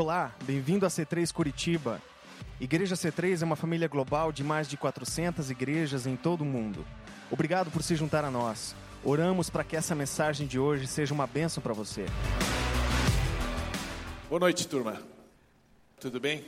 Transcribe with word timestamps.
Olá, 0.00 0.32
bem-vindo 0.44 0.86
a 0.86 0.88
C3 0.88 1.32
Curitiba. 1.32 2.00
Igreja 2.60 2.94
C3 2.94 3.42
é 3.42 3.44
uma 3.44 3.56
família 3.56 3.88
global 3.88 4.30
de 4.30 4.44
mais 4.44 4.68
de 4.68 4.76
400 4.76 5.50
igrejas 5.50 6.06
em 6.06 6.14
todo 6.14 6.42
o 6.42 6.44
mundo. 6.44 6.86
Obrigado 7.32 7.68
por 7.68 7.82
se 7.82 7.96
juntar 7.96 8.24
a 8.24 8.30
nós. 8.30 8.76
Oramos 9.02 9.50
para 9.50 9.64
que 9.64 9.74
essa 9.74 9.96
mensagem 9.96 10.46
de 10.46 10.56
hoje 10.56 10.86
seja 10.86 11.12
uma 11.12 11.26
bênção 11.26 11.60
para 11.60 11.72
você. 11.72 12.06
Boa 14.28 14.38
noite, 14.38 14.68
turma. 14.68 15.02
Tudo 15.98 16.20
bem? 16.20 16.46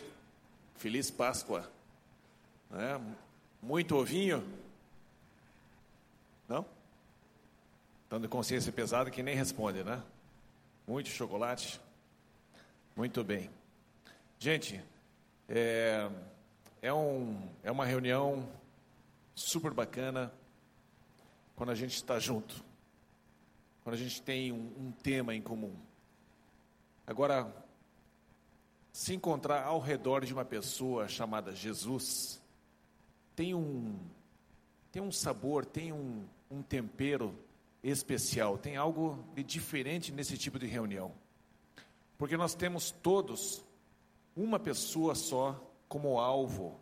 Feliz 0.76 1.10
Páscoa. 1.10 1.68
É, 2.72 3.00
muito 3.60 3.96
ovinho? 3.96 4.44
Não? 6.48 6.64
Estando 8.04 8.28
consciência 8.28 8.70
pesada 8.70 9.10
que 9.10 9.24
nem 9.24 9.34
responde, 9.34 9.82
né? 9.82 10.00
Muito 10.86 11.08
chocolate? 11.08 11.80
Muito 12.96 13.22
bem. 13.22 13.48
Gente, 14.38 14.82
é, 15.48 16.10
é, 16.82 16.92
um, 16.92 17.48
é 17.62 17.70
uma 17.70 17.84
reunião 17.84 18.48
super 19.34 19.72
bacana 19.72 20.32
quando 21.54 21.70
a 21.70 21.74
gente 21.74 21.94
está 21.94 22.18
junto, 22.18 22.64
quando 23.82 23.94
a 23.94 23.98
gente 23.98 24.20
tem 24.22 24.52
um, 24.52 24.72
um 24.78 24.92
tema 24.92 25.34
em 25.34 25.40
comum. 25.40 25.74
Agora, 27.06 27.54
se 28.92 29.14
encontrar 29.14 29.64
ao 29.64 29.80
redor 29.80 30.24
de 30.24 30.32
uma 30.32 30.44
pessoa 30.44 31.06
chamada 31.06 31.54
Jesus, 31.54 32.42
tem 33.36 33.54
um, 33.54 33.98
tem 34.90 35.00
um 35.00 35.12
sabor, 35.12 35.64
tem 35.64 35.92
um, 35.92 36.26
um 36.50 36.62
tempero 36.62 37.34
especial, 37.82 38.58
tem 38.58 38.76
algo 38.76 39.24
de 39.34 39.42
diferente 39.42 40.12
nesse 40.12 40.36
tipo 40.36 40.58
de 40.58 40.66
reunião. 40.66 41.14
Porque 42.20 42.36
nós 42.36 42.54
temos 42.54 42.90
todos 42.90 43.64
uma 44.36 44.58
pessoa 44.58 45.14
só 45.14 45.58
como 45.88 46.18
alvo 46.18 46.78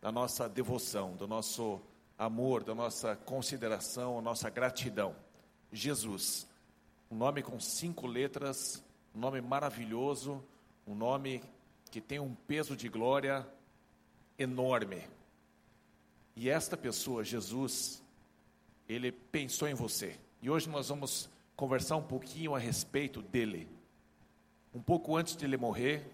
da 0.00 0.12
nossa 0.12 0.48
devoção, 0.48 1.16
do 1.16 1.26
nosso 1.26 1.80
amor, 2.16 2.62
da 2.62 2.72
nossa 2.72 3.16
consideração, 3.16 4.14
da 4.14 4.22
nossa 4.22 4.48
gratidão. 4.48 5.16
Jesus. 5.72 6.46
Um 7.10 7.16
nome 7.16 7.42
com 7.42 7.58
cinco 7.58 8.06
letras, 8.06 8.80
um 9.12 9.18
nome 9.18 9.40
maravilhoso, 9.40 10.40
um 10.86 10.94
nome 10.94 11.42
que 11.90 12.00
tem 12.00 12.20
um 12.20 12.36
peso 12.46 12.76
de 12.76 12.88
glória 12.88 13.44
enorme. 14.38 15.02
E 16.36 16.48
esta 16.48 16.76
pessoa, 16.76 17.24
Jesus, 17.24 18.00
ele 18.88 19.10
pensou 19.10 19.66
em 19.66 19.74
você. 19.74 20.16
E 20.40 20.48
hoje 20.48 20.68
nós 20.68 20.90
vamos 20.90 21.28
conversar 21.56 21.96
um 21.96 22.04
pouquinho 22.04 22.54
a 22.54 22.58
respeito 22.60 23.20
dele 23.20 23.74
um 24.76 24.82
pouco 24.82 25.16
antes 25.16 25.34
de 25.34 25.46
ele 25.46 25.56
morrer, 25.56 26.06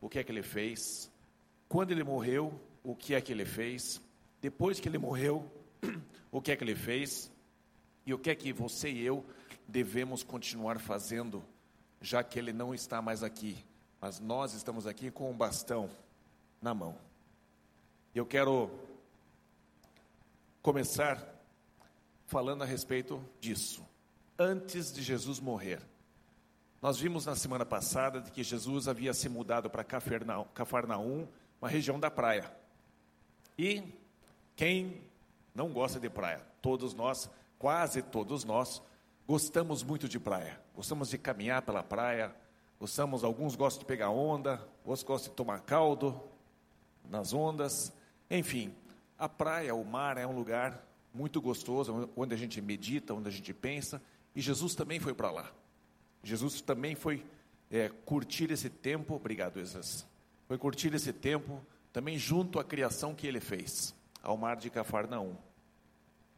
o 0.00 0.08
que 0.08 0.18
é 0.18 0.24
que 0.24 0.32
ele 0.32 0.42
fez, 0.42 1.12
quando 1.68 1.90
ele 1.90 2.02
morreu, 2.02 2.58
o 2.82 2.96
que 2.96 3.14
é 3.14 3.20
que 3.20 3.30
ele 3.30 3.44
fez, 3.44 4.00
depois 4.40 4.80
que 4.80 4.88
ele 4.88 4.96
morreu, 4.96 5.46
o 6.32 6.40
que 6.40 6.52
é 6.52 6.56
que 6.56 6.64
ele 6.64 6.74
fez, 6.74 7.30
e 8.06 8.14
o 8.14 8.18
que 8.18 8.30
é 8.30 8.34
que 8.34 8.50
você 8.50 8.90
e 8.90 9.04
eu 9.04 9.22
devemos 9.68 10.22
continuar 10.22 10.80
fazendo, 10.80 11.44
já 12.00 12.24
que 12.24 12.38
ele 12.38 12.50
não 12.50 12.74
está 12.74 13.02
mais 13.02 13.22
aqui, 13.22 13.62
mas 14.00 14.20
nós 14.20 14.54
estamos 14.54 14.86
aqui 14.86 15.10
com 15.10 15.30
um 15.30 15.36
bastão 15.36 15.90
na 16.62 16.72
mão. 16.72 16.96
Eu 18.14 18.24
quero 18.24 18.70
começar 20.62 21.22
falando 22.24 22.62
a 22.62 22.64
respeito 22.64 23.22
disso, 23.38 23.86
antes 24.38 24.90
de 24.90 25.02
Jesus 25.02 25.38
morrer. 25.38 25.82
Nós 26.86 27.00
vimos 27.00 27.26
na 27.26 27.34
semana 27.34 27.66
passada 27.66 28.20
de 28.20 28.30
que 28.30 28.44
Jesus 28.44 28.86
havia 28.86 29.12
se 29.12 29.28
mudado 29.28 29.68
para 29.68 29.82
Cafarnaum, 29.82 31.26
uma 31.60 31.68
região 31.68 31.98
da 31.98 32.08
praia. 32.08 32.48
E 33.58 33.82
quem 34.54 35.02
não 35.52 35.72
gosta 35.72 35.98
de 35.98 36.08
praia? 36.08 36.40
Todos 36.62 36.94
nós, 36.94 37.28
quase 37.58 38.02
todos 38.02 38.44
nós, 38.44 38.80
gostamos 39.26 39.82
muito 39.82 40.08
de 40.08 40.20
praia. 40.20 40.60
Gostamos 40.76 41.10
de 41.10 41.18
caminhar 41.18 41.62
pela 41.62 41.82
praia, 41.82 42.32
gostamos, 42.78 43.24
alguns 43.24 43.56
gostam 43.56 43.80
de 43.80 43.86
pegar 43.86 44.10
onda, 44.10 44.64
outros 44.84 45.02
gostam 45.02 45.30
de 45.30 45.36
tomar 45.36 45.62
caldo 45.62 46.22
nas 47.10 47.32
ondas. 47.32 47.92
Enfim, 48.30 48.72
a 49.18 49.28
praia, 49.28 49.74
o 49.74 49.84
mar 49.84 50.18
é 50.18 50.24
um 50.24 50.36
lugar 50.36 50.86
muito 51.12 51.40
gostoso, 51.40 52.08
onde 52.16 52.32
a 52.32 52.38
gente 52.38 52.62
medita, 52.62 53.12
onde 53.12 53.28
a 53.28 53.32
gente 53.32 53.52
pensa, 53.52 54.00
e 54.36 54.40
Jesus 54.40 54.76
também 54.76 55.00
foi 55.00 55.14
para 55.14 55.32
lá. 55.32 55.50
Jesus 56.26 56.60
também 56.60 56.96
foi 56.96 57.24
é, 57.70 57.88
curtir 58.04 58.50
esse 58.50 58.68
tempo, 58.68 59.14
obrigado, 59.14 59.60
Esas, 59.60 60.04
foi 60.48 60.58
curtir 60.58 60.92
esse 60.92 61.12
tempo 61.12 61.64
também 61.92 62.18
junto 62.18 62.58
à 62.58 62.64
criação 62.64 63.14
que 63.14 63.28
ele 63.28 63.38
fez, 63.38 63.94
ao 64.22 64.36
mar 64.36 64.56
de 64.56 64.68
Cafarnaum. 64.68 65.36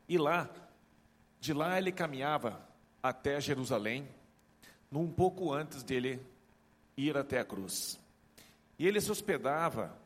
E 0.07 0.19
lá, 0.19 0.49
de 1.41 1.55
lá 1.55 1.79
ele 1.79 1.91
caminhava 1.91 2.61
até 3.03 3.41
Jerusalém, 3.41 4.07
num 4.91 5.11
pouco 5.11 5.53
antes 5.53 5.83
dele 5.83 6.21
ir 6.95 7.17
até 7.17 7.41
a 7.41 7.45
cruz. 7.45 7.99
E 8.79 8.87
ele 8.87 9.01
se 9.01 9.11
hospedava 9.11 9.97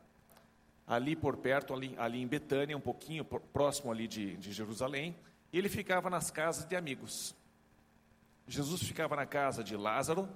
ali 0.87 1.13
por 1.13 1.35
perto, 1.35 1.73
ali, 1.73 1.93
ali 1.97 2.21
em 2.21 2.27
Betânia, 2.27 2.77
um 2.77 2.81
pouquinho 2.81 3.25
próximo 3.25 3.91
ali 3.91 4.07
de, 4.07 4.37
de 4.37 4.53
Jerusalém, 4.53 5.13
e 5.51 5.57
ele 5.57 5.67
ficava 5.67 6.09
nas 6.09 6.31
casas 6.31 6.65
de 6.65 6.75
amigos. 6.75 7.35
Jesus 8.47 8.83
ficava 8.83 9.15
na 9.15 9.25
casa 9.25 9.63
de 9.63 9.75
Lázaro. 9.75 10.27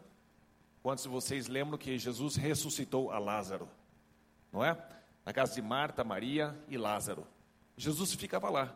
Quantos 0.82 1.04
de 1.04 1.10
vocês 1.10 1.48
lembram 1.48 1.78
que 1.78 1.98
Jesus 1.98 2.36
ressuscitou 2.36 3.12
a 3.12 3.20
Lázaro? 3.20 3.68
Não 4.52 4.64
é? 4.64 4.78
Na 5.26 5.34
casa 5.34 5.54
de 5.54 5.62
Marta, 5.62 6.04
Maria 6.04 6.58
e 6.70 6.78
Lázaro. 6.78 7.28
Jesus 7.76 8.14
ficava 8.14 8.50
lá. 8.50 8.76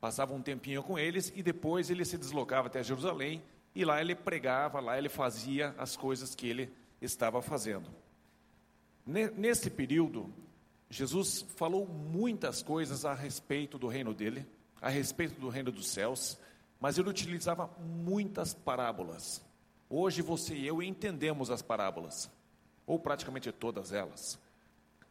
Passava 0.00 0.34
um 0.34 0.42
tempinho 0.42 0.82
com 0.82 0.98
eles 0.98 1.32
e 1.34 1.42
depois 1.42 1.90
ele 1.90 2.04
se 2.04 2.18
deslocava 2.18 2.68
até 2.68 2.82
Jerusalém 2.82 3.42
e 3.74 3.84
lá 3.84 4.00
ele 4.00 4.14
pregava, 4.14 4.80
lá 4.80 4.98
ele 4.98 5.08
fazia 5.08 5.74
as 5.78 5.96
coisas 5.96 6.34
que 6.34 6.48
ele 6.48 6.72
estava 7.00 7.40
fazendo. 7.40 7.88
Nesse 9.06 9.70
período, 9.70 10.32
Jesus 10.90 11.46
falou 11.56 11.86
muitas 11.86 12.62
coisas 12.62 13.04
a 13.04 13.14
respeito 13.14 13.78
do 13.78 13.86
reino 13.86 14.12
dele, 14.12 14.46
a 14.80 14.88
respeito 14.88 15.40
do 15.40 15.48
reino 15.48 15.72
dos 15.72 15.88
céus, 15.88 16.38
mas 16.80 16.98
ele 16.98 17.08
utilizava 17.08 17.68
muitas 17.78 18.54
parábolas. 18.54 19.42
Hoje 19.90 20.22
você 20.22 20.54
e 20.54 20.66
eu 20.66 20.82
entendemos 20.82 21.50
as 21.50 21.62
parábolas, 21.62 22.30
ou 22.86 22.98
praticamente 22.98 23.50
todas 23.50 23.92
elas. 23.92 24.38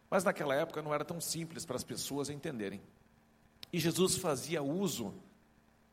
Mas 0.09 0.23
naquela 0.23 0.55
época 0.55 0.81
não 0.81 0.93
era 0.93 1.03
tão 1.03 1.19
simples 1.19 1.65
para 1.65 1.75
as 1.75 1.83
pessoas 1.83 2.29
entenderem. 2.29 2.81
E 3.71 3.79
Jesus 3.79 4.17
fazia 4.17 4.63
uso 4.63 5.13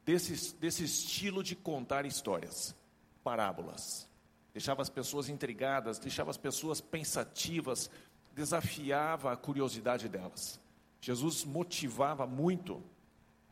desse, 0.05 0.55
desse 0.57 0.84
estilo 0.84 1.43
de 1.43 1.57
contar 1.57 2.07
histórias, 2.07 2.75
parábolas. 3.25 4.09
Deixava 4.53 4.83
as 4.83 4.89
pessoas 4.89 5.29
intrigadas, 5.29 5.99
deixava 5.99 6.31
as 6.31 6.37
pessoas 6.37 6.81
pensativas, 6.81 7.91
desafiava 8.33 9.33
a 9.33 9.37
curiosidade 9.37 10.09
delas. 10.09 10.61
Jesus 11.01 11.45
motivava 11.45 12.27
muito 12.27 12.83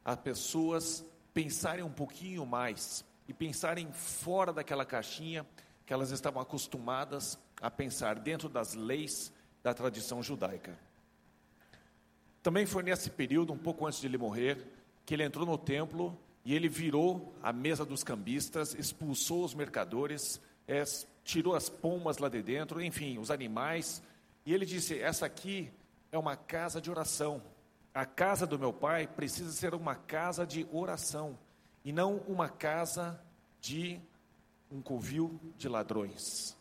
as 0.04 0.16
pessoas 0.16 1.04
pensarem 1.32 1.84
um 1.84 1.90
pouquinho 1.90 2.44
mais 2.44 3.04
e 3.26 3.32
pensarem 3.32 3.90
fora 3.92 4.52
daquela 4.52 4.84
caixinha 4.84 5.46
que 5.86 5.92
elas 5.92 6.10
estavam 6.10 6.40
acostumadas 6.40 7.38
a 7.60 7.70
pensar 7.70 8.18
dentro 8.18 8.48
das 8.48 8.74
leis 8.74 9.32
da 9.62 9.72
tradição 9.72 10.22
judaica. 10.22 10.78
Também 12.42 12.66
foi 12.66 12.82
nesse 12.82 13.08
período, 13.08 13.52
um 13.52 13.58
pouco 13.58 13.86
antes 13.86 14.00
de 14.00 14.06
ele 14.06 14.18
morrer, 14.18 14.58
que 15.06 15.14
ele 15.14 15.22
entrou 15.22 15.46
no 15.46 15.56
templo 15.56 16.18
e 16.44 16.54
ele 16.54 16.68
virou 16.68 17.34
a 17.42 17.52
mesa 17.52 17.84
dos 17.84 18.02
cambistas, 18.02 18.74
expulsou 18.74 19.44
os 19.44 19.54
mercadores, 19.54 20.40
é, 20.66 20.82
tirou 21.24 21.54
as 21.54 21.68
pombas 21.68 22.18
lá 22.18 22.28
de 22.28 22.42
dentro, 22.42 22.82
enfim, 22.82 23.18
os 23.18 23.30
animais, 23.30 24.02
e 24.44 24.52
ele 24.52 24.66
disse: 24.66 24.98
Essa 24.98 25.26
aqui 25.26 25.70
é 26.10 26.18
uma 26.18 26.36
casa 26.36 26.80
de 26.80 26.90
oração. 26.90 27.40
A 27.94 28.06
casa 28.06 28.46
do 28.46 28.58
meu 28.58 28.72
pai 28.72 29.06
precisa 29.06 29.52
ser 29.52 29.74
uma 29.74 29.94
casa 29.94 30.46
de 30.46 30.66
oração 30.72 31.38
e 31.84 31.92
não 31.92 32.16
uma 32.28 32.48
casa 32.48 33.20
de 33.60 34.00
um 34.70 34.80
covil 34.80 35.38
de 35.58 35.68
ladrões. 35.68 36.56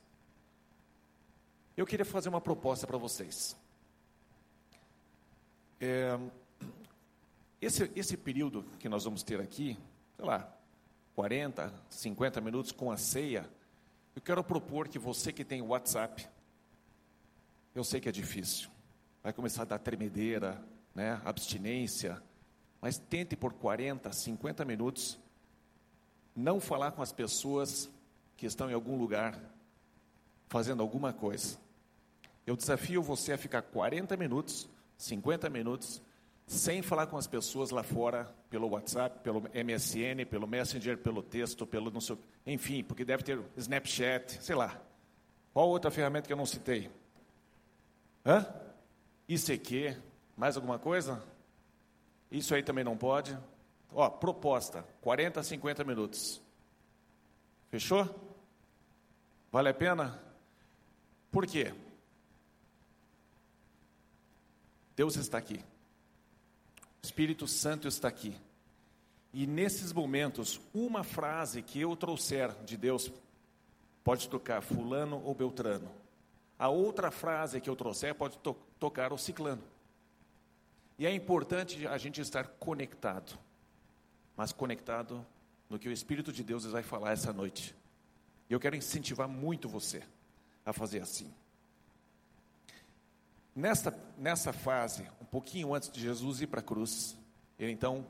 Eu 1.77 1.85
queria 1.85 2.05
fazer 2.05 2.27
uma 2.27 2.41
proposta 2.41 2.85
para 2.85 2.97
vocês. 2.97 3.55
É, 5.79 6.19
esse, 7.61 7.89
esse 7.95 8.17
período 8.17 8.63
que 8.77 8.89
nós 8.89 9.05
vamos 9.05 9.23
ter 9.23 9.39
aqui, 9.39 9.77
sei 10.17 10.25
lá, 10.25 10.53
40, 11.15 11.73
50 11.89 12.41
minutos 12.41 12.71
com 12.71 12.91
a 12.91 12.97
ceia, 12.97 13.49
eu 14.15 14.21
quero 14.21 14.43
propor 14.43 14.87
que 14.87 14.99
você 14.99 15.31
que 15.31 15.45
tem 15.45 15.61
WhatsApp, 15.61 16.27
eu 17.73 17.83
sei 17.83 18.01
que 18.01 18.09
é 18.09 18.11
difícil, 18.11 18.69
vai 19.23 19.31
começar 19.31 19.61
a 19.61 19.65
dar 19.65 19.79
tremedeira, 19.79 20.61
né, 20.93 21.21
abstinência, 21.25 22.21
mas 22.81 22.97
tente 22.97 23.35
por 23.35 23.53
40, 23.53 24.11
50 24.11 24.65
minutos 24.65 25.19
não 26.35 26.59
falar 26.59 26.91
com 26.91 27.01
as 27.01 27.11
pessoas 27.11 27.89
que 28.37 28.45
estão 28.45 28.69
em 28.69 28.73
algum 28.73 28.97
lugar. 28.97 29.39
fazendo 30.47 30.81
alguma 30.81 31.13
coisa. 31.13 31.57
Eu 32.45 32.57
desafio 32.57 33.01
você 33.01 33.31
a 33.31 33.37
ficar 33.37 33.61
40 33.61 34.17
minutos, 34.17 34.67
50 34.97 35.49
minutos, 35.49 36.01
sem 36.45 36.81
falar 36.81 37.07
com 37.07 37.15
as 37.15 37.25
pessoas 37.25 37.69
lá 37.69 37.83
fora, 37.83 38.29
pelo 38.49 38.67
WhatsApp, 38.67 39.21
pelo 39.21 39.43
MSN, 39.43 40.25
pelo 40.29 40.45
Messenger, 40.45 40.97
pelo 40.97 41.23
texto, 41.23 41.65
pelo 41.65 41.89
não 41.89 42.01
sei, 42.01 42.17
enfim, 42.45 42.83
porque 42.83 43.05
deve 43.05 43.23
ter 43.23 43.39
Snapchat, 43.55 44.43
sei 44.43 44.55
lá. 44.55 44.77
Qual 45.53 45.69
outra 45.69 45.89
ferramenta 45.89 46.27
que 46.27 46.33
eu 46.33 46.37
não 46.37 46.45
citei? 46.45 46.91
Hã? 48.25 48.45
ICQ, 49.29 49.95
mais 50.41 50.55
alguma 50.55 50.79
coisa? 50.79 51.23
Isso 52.31 52.55
aí 52.55 52.63
também 52.63 52.83
não 52.83 52.97
pode. 52.97 53.37
Ó, 53.93 54.09
proposta, 54.09 54.83
40 55.01 55.39
a 55.39 55.43
50 55.43 55.83
minutos. 55.83 56.41
Fechou? 57.69 58.09
Vale 59.51 59.69
a 59.69 59.73
pena? 59.75 60.19
Por 61.31 61.45
quê? 61.45 61.71
Deus 64.95 65.15
está 65.15 65.37
aqui. 65.37 65.63
O 67.03 67.05
Espírito 67.05 67.47
Santo 67.47 67.87
está 67.87 68.07
aqui. 68.07 68.35
E 69.31 69.45
nesses 69.45 69.93
momentos, 69.93 70.59
uma 70.73 71.03
frase 71.03 71.61
que 71.61 71.79
eu 71.79 71.95
trouxer 71.95 72.51
de 72.63 72.77
Deus 72.77 73.11
pode 74.03 74.27
tocar 74.27 74.63
fulano 74.63 75.21
ou 75.23 75.35
beltrano. 75.35 75.91
A 76.57 76.67
outra 76.67 77.11
frase 77.11 77.61
que 77.61 77.69
eu 77.69 77.75
trouxer 77.75 78.15
pode 78.15 78.39
to 78.39 78.55
tocar 78.79 79.13
o 79.13 79.19
ciclano. 79.19 79.61
E 81.01 81.05
é 81.07 81.11
importante 81.11 81.87
a 81.87 81.97
gente 81.97 82.21
estar 82.21 82.47
conectado, 82.59 83.35
mas 84.37 84.53
conectado 84.53 85.25
no 85.67 85.79
que 85.79 85.89
o 85.89 85.91
Espírito 85.91 86.31
de 86.31 86.43
Deus 86.43 86.63
vai 86.65 86.83
falar 86.83 87.13
essa 87.13 87.33
noite. 87.33 87.75
E 88.47 88.53
eu 88.53 88.59
quero 88.59 88.75
incentivar 88.75 89.27
muito 89.27 89.67
você 89.67 90.03
a 90.63 90.71
fazer 90.71 91.01
assim. 91.01 91.33
Nesta, 93.55 93.99
nessa 94.15 94.53
fase, 94.53 95.09
um 95.19 95.25
pouquinho 95.25 95.73
antes 95.73 95.89
de 95.89 95.99
Jesus 95.99 96.39
ir 96.39 96.45
para 96.45 96.59
a 96.59 96.63
cruz, 96.63 97.17
ele 97.57 97.71
então 97.71 98.05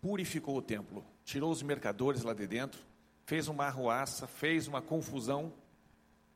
purificou 0.00 0.56
o 0.56 0.62
templo, 0.62 1.04
tirou 1.24 1.50
os 1.50 1.64
mercadores 1.64 2.22
lá 2.22 2.32
de 2.32 2.46
dentro, 2.46 2.80
fez 3.26 3.48
uma 3.48 3.64
arruaça, 3.64 4.28
fez 4.28 4.68
uma 4.68 4.80
confusão. 4.80 5.52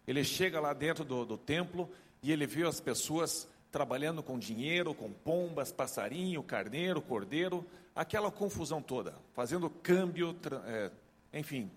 Ele 0.09 0.25
chega 0.25 0.59
lá 0.59 0.73
dentro 0.73 1.05
do, 1.05 1.25
do 1.25 1.39
templo 1.39 1.89
e 2.21 2.33
ele 2.33 2.49
vê 2.49 2.67
as 2.67 2.81
pessoas 2.81 3.47
trabalhando 3.75 4.23
com 4.23 4.39
dinheiro, 4.39 4.95
com 4.95 5.11
pombas, 5.11 5.73
passarinho, 5.73 6.41
carneiro, 6.45 7.03
cordeiro, 7.03 7.67
aquela 7.93 8.31
confusão 8.31 8.81
toda, 8.81 9.17
fazendo 9.33 9.69
câmbio, 9.69 10.37
é, 10.65 10.93
enfim, 11.33 11.69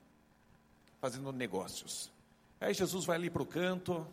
fazendo 1.01 1.31
negócios. 1.31 2.11
Aí 2.61 2.71
Jesus 2.71 3.03
vai 3.03 3.15
ali 3.15 3.31
para 3.31 3.41
o 3.41 3.47
canto, 3.47 4.05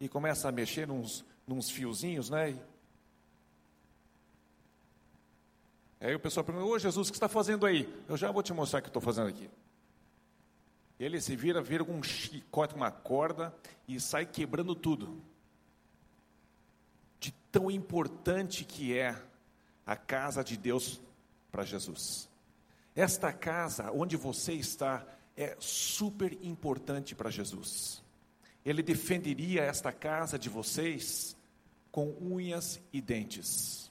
e 0.00 0.08
começa 0.08 0.48
a 0.48 0.52
mexer 0.52 0.88
nos, 0.88 1.24
nos 1.46 1.70
fiozinhos, 1.70 2.30
né? 2.30 2.58
Aí 6.00 6.12
o 6.12 6.18
pessoal 6.18 6.42
pergunta, 6.42 6.66
ô 6.66 6.78
Jesus, 6.80 7.08
o 7.08 7.12
que 7.12 7.16
está 7.16 7.28
fazendo 7.28 7.64
aí? 7.64 7.88
Eu 8.08 8.16
já 8.16 8.32
vou 8.32 8.42
te 8.42 8.52
mostrar 8.52 8.80
o 8.80 8.82
que 8.82 8.88
estou 8.88 9.02
fazendo 9.02 9.28
aqui. 9.28 9.48
Ele 10.98 11.20
se 11.20 11.36
vira, 11.36 11.62
vira 11.62 11.84
com 11.84 11.92
um 11.92 12.02
chicote, 12.02 12.74
uma 12.74 12.90
corda 12.90 13.54
e 13.86 14.00
sai 14.00 14.26
quebrando 14.26 14.74
tudo. 14.74 15.22
De 17.20 17.30
tão 17.52 17.70
importante 17.70 18.64
que 18.64 18.98
é 18.98 19.16
a 19.86 19.94
casa 19.94 20.42
de 20.42 20.56
Deus 20.56 21.00
para 21.52 21.62
Jesus. 21.62 22.28
Esta 22.96 23.32
casa 23.32 23.92
onde 23.92 24.16
você 24.16 24.54
está 24.54 25.06
é 25.36 25.56
super 25.60 26.36
importante 26.42 27.14
para 27.14 27.30
Jesus 27.30 28.02
ele 28.64 28.82
defenderia 28.82 29.62
esta 29.62 29.92
casa 29.92 30.38
de 30.38 30.48
vocês 30.48 31.36
com 31.90 32.14
unhas 32.20 32.80
e 32.92 33.00
dentes. 33.00 33.90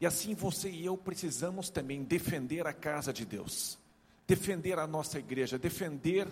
E 0.00 0.06
assim 0.06 0.34
você 0.34 0.70
e 0.70 0.84
eu 0.84 0.96
precisamos 0.96 1.70
também 1.70 2.02
defender 2.02 2.66
a 2.66 2.72
casa 2.72 3.12
de 3.12 3.24
Deus, 3.24 3.78
defender 4.26 4.78
a 4.78 4.86
nossa 4.86 5.18
igreja, 5.18 5.58
defender 5.58 6.28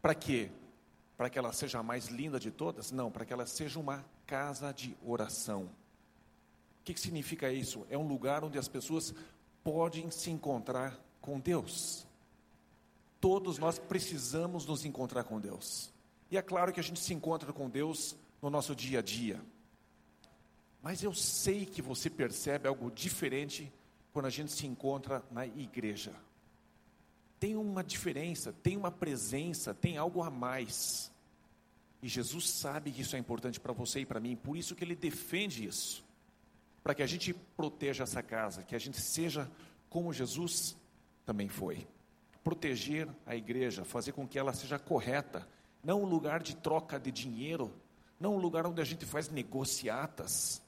para 0.00 0.14
quê? 0.14 0.50
Para 1.16 1.28
que 1.28 1.38
ela 1.38 1.52
seja 1.52 1.78
a 1.78 1.82
mais 1.82 2.06
linda 2.06 2.38
de 2.38 2.50
todas? 2.50 2.90
Não, 2.90 3.10
para 3.10 3.24
que 3.24 3.32
ela 3.32 3.46
seja 3.46 3.78
uma 3.78 4.04
casa 4.26 4.72
de 4.72 4.96
oração. 5.04 5.64
O 5.64 6.84
que, 6.84 6.94
que 6.94 7.00
significa 7.00 7.52
isso? 7.52 7.86
É 7.88 7.96
um 7.96 8.06
lugar 8.06 8.44
onde 8.44 8.58
as 8.58 8.68
pessoas 8.68 9.14
podem 9.62 10.10
se 10.10 10.30
encontrar 10.30 10.98
com 11.20 11.40
Deus. 11.40 12.06
Todos 13.20 13.58
nós 13.58 13.78
precisamos 13.78 14.66
nos 14.66 14.84
encontrar 14.84 15.24
com 15.24 15.40
Deus. 15.40 15.90
E 16.30 16.36
é 16.36 16.42
claro 16.42 16.72
que 16.72 16.80
a 16.80 16.82
gente 16.82 17.00
se 17.00 17.14
encontra 17.14 17.52
com 17.52 17.70
Deus 17.70 18.16
no 18.42 18.50
nosso 18.50 18.74
dia 18.74 18.98
a 18.98 19.02
dia. 19.02 19.40
Mas 20.82 21.02
eu 21.02 21.14
sei 21.14 21.64
que 21.64 21.80
você 21.80 22.10
percebe 22.10 22.68
algo 22.68 22.90
diferente 22.90 23.72
quando 24.12 24.26
a 24.26 24.30
gente 24.30 24.52
se 24.52 24.66
encontra 24.66 25.24
na 25.30 25.46
igreja. 25.46 26.12
Tem 27.40 27.56
uma 27.56 27.82
diferença, 27.82 28.52
tem 28.52 28.76
uma 28.76 28.90
presença, 28.90 29.72
tem 29.72 29.96
algo 29.96 30.22
a 30.22 30.30
mais. 30.30 31.10
E 32.04 32.08
Jesus 32.08 32.50
sabe 32.50 32.92
que 32.92 33.00
isso 33.00 33.16
é 33.16 33.18
importante 33.18 33.58
para 33.58 33.72
você 33.72 34.00
e 34.00 34.04
para 34.04 34.20
mim, 34.20 34.36
por 34.36 34.58
isso 34.58 34.74
que 34.74 34.84
ele 34.84 34.94
defende 34.94 35.64
isso. 35.64 36.04
Para 36.82 36.94
que 36.94 37.02
a 37.02 37.06
gente 37.06 37.32
proteja 37.32 38.04
essa 38.04 38.22
casa, 38.22 38.62
que 38.62 38.76
a 38.76 38.78
gente 38.78 39.00
seja 39.00 39.50
como 39.88 40.12
Jesus 40.12 40.76
também 41.24 41.48
foi. 41.48 41.88
Proteger 42.42 43.08
a 43.24 43.34
igreja, 43.34 43.86
fazer 43.86 44.12
com 44.12 44.28
que 44.28 44.38
ela 44.38 44.52
seja 44.52 44.78
correta, 44.78 45.48
não 45.82 46.02
um 46.02 46.04
lugar 46.04 46.42
de 46.42 46.54
troca 46.54 47.00
de 47.00 47.10
dinheiro, 47.10 47.72
não 48.20 48.34
um 48.34 48.38
lugar 48.38 48.66
onde 48.66 48.82
a 48.82 48.84
gente 48.84 49.06
faz 49.06 49.30
negociatas, 49.30 50.60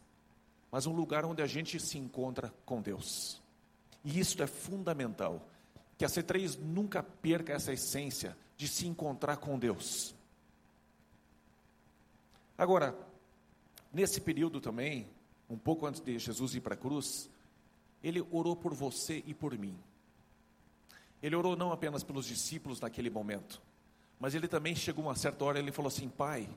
mas 0.73 0.87
um 0.87 0.93
lugar 0.95 1.27
onde 1.27 1.43
a 1.43 1.47
gente 1.47 1.79
se 1.79 1.99
encontra 1.99 2.51
com 2.65 2.81
Deus. 2.81 3.43
E 4.03 4.19
isso 4.19 4.43
é 4.43 4.47
fundamental, 4.47 5.47
que 5.99 6.05
a 6.07 6.09
C3 6.09 6.59
nunca 6.59 7.03
perca 7.03 7.53
essa 7.53 7.75
essência 7.75 8.35
de 8.57 8.67
se 8.67 8.87
encontrar 8.87 9.37
com 9.37 9.59
Deus. 9.59 10.16
Agora, 12.59 12.97
nesse 13.93 14.21
período 14.21 14.61
também, 14.61 15.09
um 15.49 15.59
pouco 15.59 15.87
antes 15.87 16.01
de 16.01 16.19
Jesus 16.19 16.55
ir 16.55 16.61
para 16.61 16.75
a 16.75 16.77
cruz, 16.77 17.29
ele 18.03 18.25
orou 18.31 18.57
por 18.57 18.73
você 18.75 19.23
e 19.27 19.35
por 19.35 19.57
mim. 19.59 19.77
Ele 21.23 21.37
orou 21.37 21.57
não 21.57 21.73
apenas 21.73 22.03
pelos 22.03 22.27
discípulos 22.27 22.81
naquele 22.81 23.11
momento, 23.11 23.61
mas 24.19 24.35
ele 24.35 24.49
também 24.49 24.75
chegou 24.75 25.05
uma 25.05 25.17
certa 25.17 25.45
hora, 25.45 25.59
ele 25.59 25.73
falou 25.73 25.89
assim: 25.89 26.09
Pai, 26.09 26.49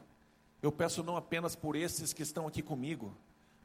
eu 0.61 0.71
peço 0.71 1.03
não 1.03 1.17
apenas 1.17 1.55
por 1.55 1.75
estes 1.75 2.13
que 2.13 2.23
estão 2.23 2.47
aqui 2.47 2.61
comigo, 2.61 3.15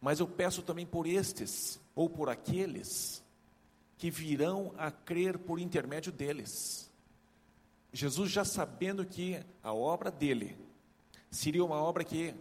mas 0.01 0.21
eu 0.21 0.27
peço 0.27 0.63
também 0.63 0.87
por 0.87 1.07
estes, 1.07 1.81
ou 1.95 2.09
por 2.09 2.29
aqueles, 2.29 3.23
que 3.97 4.11
virão 4.11 4.75
a 4.77 4.91
crer 4.91 5.39
por 5.39 5.59
intermédio 5.59 6.13
deles. 6.13 6.91
Jesus, 7.93 8.31
já 8.31 8.45
sabendo 8.45 9.05
que 9.05 9.41
a 9.63 9.73
obra 9.73 10.11
dele 10.11 10.57
seria 11.35 11.65
uma 11.65 11.77
obra 11.77 12.05
que 12.05 12.35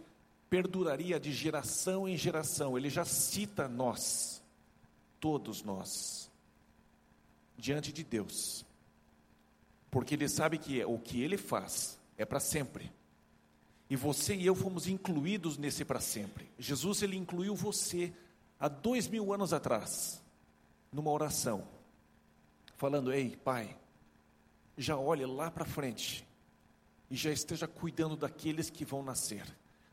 perduraria 0.48 1.18
de 1.18 1.32
geração 1.32 2.08
em 2.08 2.16
geração, 2.16 2.78
ele 2.78 2.88
já 2.88 3.04
cita 3.04 3.68
nós, 3.68 4.42
todos 5.20 5.62
nós, 5.62 6.30
diante 7.56 7.92
de 7.92 8.04
Deus 8.04 8.64
porque 9.94 10.16
ele 10.16 10.28
sabe 10.28 10.58
que 10.58 10.84
o 10.84 10.98
que 10.98 11.22
ele 11.22 11.38
faz 11.38 11.96
é 12.18 12.24
para 12.24 12.40
sempre. 12.40 12.90
E 13.88 13.94
você 13.94 14.34
e 14.34 14.44
eu 14.44 14.52
fomos 14.52 14.88
incluídos 14.88 15.56
nesse 15.56 15.84
para 15.84 16.00
sempre. 16.00 16.50
Jesus 16.58 17.00
ele 17.00 17.16
incluiu 17.16 17.54
você 17.54 18.12
há 18.58 18.66
dois 18.66 19.06
mil 19.06 19.32
anos 19.32 19.52
atrás, 19.52 20.20
numa 20.90 21.12
oração, 21.12 21.64
falando: 22.74 23.12
Ei, 23.12 23.36
Pai, 23.36 23.76
já 24.76 24.96
olhe 24.96 25.24
lá 25.24 25.48
para 25.48 25.64
frente 25.64 26.26
e 27.10 27.16
já 27.16 27.30
esteja 27.30 27.66
cuidando 27.66 28.16
daqueles 28.16 28.70
que 28.70 28.84
vão 28.84 29.02
nascer, 29.02 29.44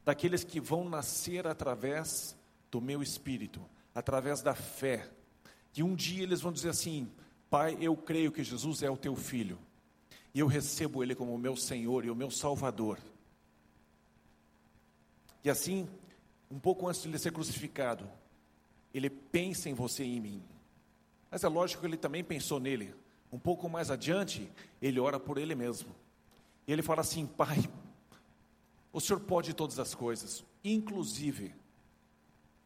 daqueles 0.04 0.44
que 0.44 0.60
vão 0.60 0.88
nascer 0.90 1.46
através 1.48 2.36
do 2.70 2.82
meu 2.82 3.02
espírito, 3.04 3.62
através 3.94 4.42
da 4.42 4.56
fé. 4.56 5.10
Que 5.74 5.84
um 5.84 5.96
dia 5.96 6.24
eles 6.24 6.42
vão 6.42 6.52
dizer 6.52 6.70
assim: 6.70 7.12
Pai, 7.50 7.78
eu 7.80 7.96
creio 7.96 8.32
que 8.32 8.44
Jesus 8.44 8.82
é 8.84 8.90
o 8.90 8.98
teu 8.98 9.16
filho 9.16 9.58
e 10.34 10.40
eu 10.40 10.48
recebo 10.48 11.04
Ele 11.04 11.14
como 11.14 11.34
o 11.34 11.38
meu 11.38 11.56
Senhor 11.56 12.06
e 12.06 12.10
o 12.10 12.16
meu 12.16 12.32
Salvador. 12.32 12.98
E 15.44 15.50
assim, 15.50 15.88
um 16.50 16.60
pouco 16.60 16.88
antes 16.88 17.02
de 17.02 17.10
ele 17.10 17.18
ser 17.18 17.32
crucificado, 17.32 18.08
ele 18.94 19.10
pensa 19.10 19.70
em 19.70 19.74
você 19.74 20.04
e 20.04 20.18
em 20.18 20.20
mim. 20.20 20.44
Mas 21.30 21.44
é 21.44 21.48
lógico 21.48 21.82
que 21.82 21.88
ele 21.88 21.98
também 21.98 22.24
pensou 22.24 22.60
nele. 22.60 22.94
Um 23.32 23.40
pouco 23.40 23.68
mais 23.68 23.90
adiante, 23.90 24.52
ele 24.82 25.00
ora 25.00 25.20
por 25.20 25.38
ele 25.38 25.56
mesmo. 25.56 25.96
E 26.68 26.72
ele 26.74 26.82
fala 26.82 27.02
assim: 27.02 27.26
Pai, 27.26 27.58
o 28.92 29.00
Senhor 29.00 29.20
pode 29.20 29.54
todas 29.54 29.80
as 29.80 29.96
coisas, 29.96 30.44
inclusive 30.64 31.54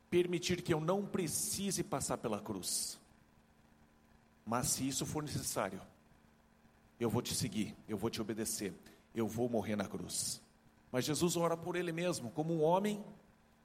permitir 0.09 0.61
que 0.61 0.73
eu 0.73 0.79
não 0.79 1.05
precise 1.05 1.83
passar 1.83 2.17
pela 2.17 2.39
cruz. 2.39 2.99
Mas 4.45 4.67
se 4.67 4.87
isso 4.87 5.05
for 5.05 5.23
necessário, 5.23 5.81
eu 6.99 7.09
vou 7.09 7.21
te 7.21 7.33
seguir, 7.33 7.75
eu 7.87 7.97
vou 7.97 8.09
te 8.09 8.21
obedecer. 8.21 8.73
eu 9.13 9.27
vou 9.27 9.47
morrer 9.47 9.75
na 9.75 9.87
cruz. 9.87 10.41
Mas 10.91 11.05
Jesus 11.05 11.37
ora 11.37 11.55
por 11.55 11.75
ele 11.75 11.91
mesmo, 11.91 12.29
como 12.31 12.53
um 12.53 12.61
homem 12.61 13.03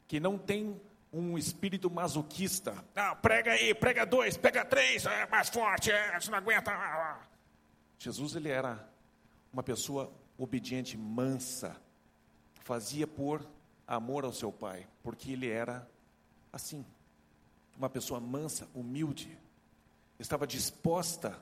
que 0.06 0.20
não 0.20 0.38
tem 0.38 0.80
um 1.12 1.37
espírito 1.37 1.90
masoquista. 1.90 2.84
Não, 2.94 3.16
prega 3.16 3.52
aí, 3.52 3.75
prega 3.75 4.06
dois, 4.06 4.37
pega 4.37 4.64
três, 4.64 5.06
é 5.06 5.26
mais 5.26 5.49
forte, 5.49 5.90
é, 5.90 6.18
você 6.18 6.30
não 6.30 6.38
aguenta. 6.38 6.72
Jesus, 7.99 8.34
ele 8.37 8.49
era 8.49 8.88
uma 9.52 9.62
pessoa 9.62 10.12
obediente, 10.42 10.97
mansa, 10.97 11.76
fazia 12.54 13.06
por 13.06 13.47
amor 13.87 14.25
ao 14.25 14.32
seu 14.32 14.50
pai, 14.50 14.87
porque 15.02 15.32
ele 15.32 15.49
era 15.49 15.88
assim, 16.52 16.85
uma 17.76 17.90
pessoa 17.90 18.18
mansa, 18.18 18.66
humilde, 18.75 19.38
estava 20.18 20.47
disposta 20.47 21.38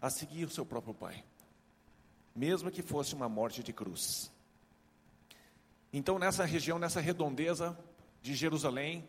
a 0.00 0.10
seguir 0.10 0.44
o 0.44 0.50
seu 0.50 0.66
próprio 0.66 0.92
pai, 0.92 1.24
mesmo 2.34 2.70
que 2.70 2.82
fosse 2.82 3.14
uma 3.14 3.28
morte 3.28 3.62
de 3.62 3.72
cruz. 3.72 4.30
Então, 5.92 6.18
nessa 6.18 6.44
região, 6.44 6.78
nessa 6.78 7.00
redondeza 7.00 7.78
de 8.20 8.34
Jerusalém, 8.34 9.06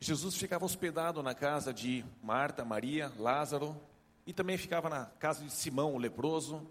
Jesus 0.00 0.36
ficava 0.36 0.64
hospedado 0.64 1.22
na 1.22 1.34
casa 1.34 1.72
de 1.72 2.04
Marta, 2.22 2.64
Maria, 2.64 3.12
Lázaro, 3.18 3.80
e 4.26 4.32
também 4.32 4.58
ficava 4.58 4.88
na 4.90 5.06
casa 5.06 5.44
de 5.44 5.52
Simão, 5.52 5.94
o 5.94 5.98
leproso. 5.98 6.66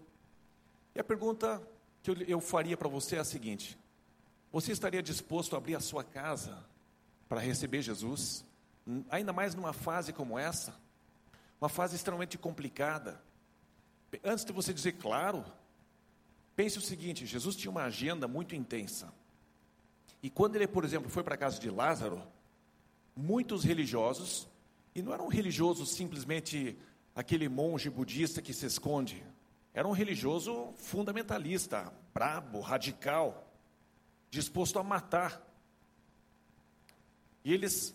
E 0.94 1.00
a 1.00 1.04
pergunta 1.04 1.62
que 2.02 2.10
eu, 2.28 2.40
faria 2.40 2.76
para 2.76 2.88
você 2.88 3.16
é 3.16 3.20
a 3.20 3.24
seguinte: 3.24 3.78
você 4.50 4.72
estaria 4.72 5.02
disposto 5.02 5.54
a 5.54 5.58
abrir 5.58 5.74
a 5.74 5.80
sua 5.80 6.04
casa 6.04 6.64
para 7.28 7.40
receber 7.40 7.82
Jesus? 7.82 8.44
Ainda 9.10 9.32
mais 9.32 9.54
numa 9.54 9.72
fase 9.72 10.12
como 10.12 10.38
essa, 10.38 10.74
uma 11.60 11.68
fase 11.68 11.96
extremamente 11.96 12.36
complicada. 12.36 13.22
Antes 14.24 14.44
de 14.44 14.52
você 14.52 14.74
dizer 14.74 14.92
claro, 14.92 15.44
pense 16.54 16.78
o 16.78 16.82
seguinte: 16.82 17.24
Jesus 17.24 17.56
tinha 17.56 17.70
uma 17.70 17.84
agenda 17.84 18.28
muito 18.28 18.54
intensa. 18.54 19.12
E 20.22 20.30
quando 20.30 20.56
ele, 20.56 20.68
por 20.68 20.84
exemplo, 20.84 21.10
foi 21.10 21.22
para 21.22 21.34
a 21.34 21.38
casa 21.38 21.58
de 21.58 21.70
Lázaro, 21.70 22.22
muitos 23.16 23.64
religiosos, 23.64 24.48
e 24.94 25.02
não 25.02 25.12
era 25.12 25.22
um 25.22 25.28
religioso 25.28 25.84
simplesmente 25.86 26.76
aquele 27.14 27.48
monge 27.48 27.90
budista 27.90 28.40
que 28.40 28.52
se 28.52 28.66
esconde, 28.66 29.22
era 29.74 29.88
um 29.88 29.92
religioso 29.92 30.72
fundamentalista, 30.76 31.92
brabo, 32.12 32.60
radical, 32.60 33.50
disposto 34.30 34.78
a 34.78 34.82
matar. 34.82 35.40
E 37.44 37.52
eles, 37.52 37.94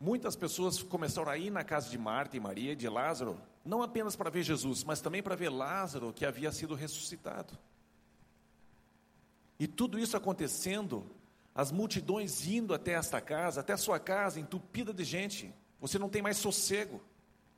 muitas 0.00 0.34
pessoas 0.34 0.82
começaram 0.82 1.30
a 1.30 1.38
ir 1.38 1.50
na 1.50 1.62
casa 1.62 1.88
de 1.88 1.96
Marta 1.96 2.36
e 2.36 2.40
Maria, 2.40 2.74
de 2.74 2.88
Lázaro, 2.88 3.40
não 3.64 3.80
apenas 3.80 4.16
para 4.16 4.28
ver 4.28 4.42
Jesus, 4.42 4.82
mas 4.82 5.00
também 5.00 5.22
para 5.22 5.36
ver 5.36 5.50
Lázaro 5.50 6.12
que 6.12 6.26
havia 6.26 6.50
sido 6.50 6.74
ressuscitado. 6.74 7.56
E 9.58 9.68
tudo 9.68 10.00
isso 10.00 10.16
acontecendo, 10.16 11.08
as 11.54 11.70
multidões 11.70 12.44
indo 12.48 12.74
até 12.74 12.94
esta 12.94 13.20
casa, 13.20 13.60
até 13.60 13.72
a 13.72 13.76
sua 13.76 14.00
casa, 14.00 14.40
entupida 14.40 14.92
de 14.92 15.04
gente. 15.04 15.54
Você 15.80 15.96
não 15.96 16.08
tem 16.08 16.20
mais 16.20 16.38
sossego. 16.38 17.00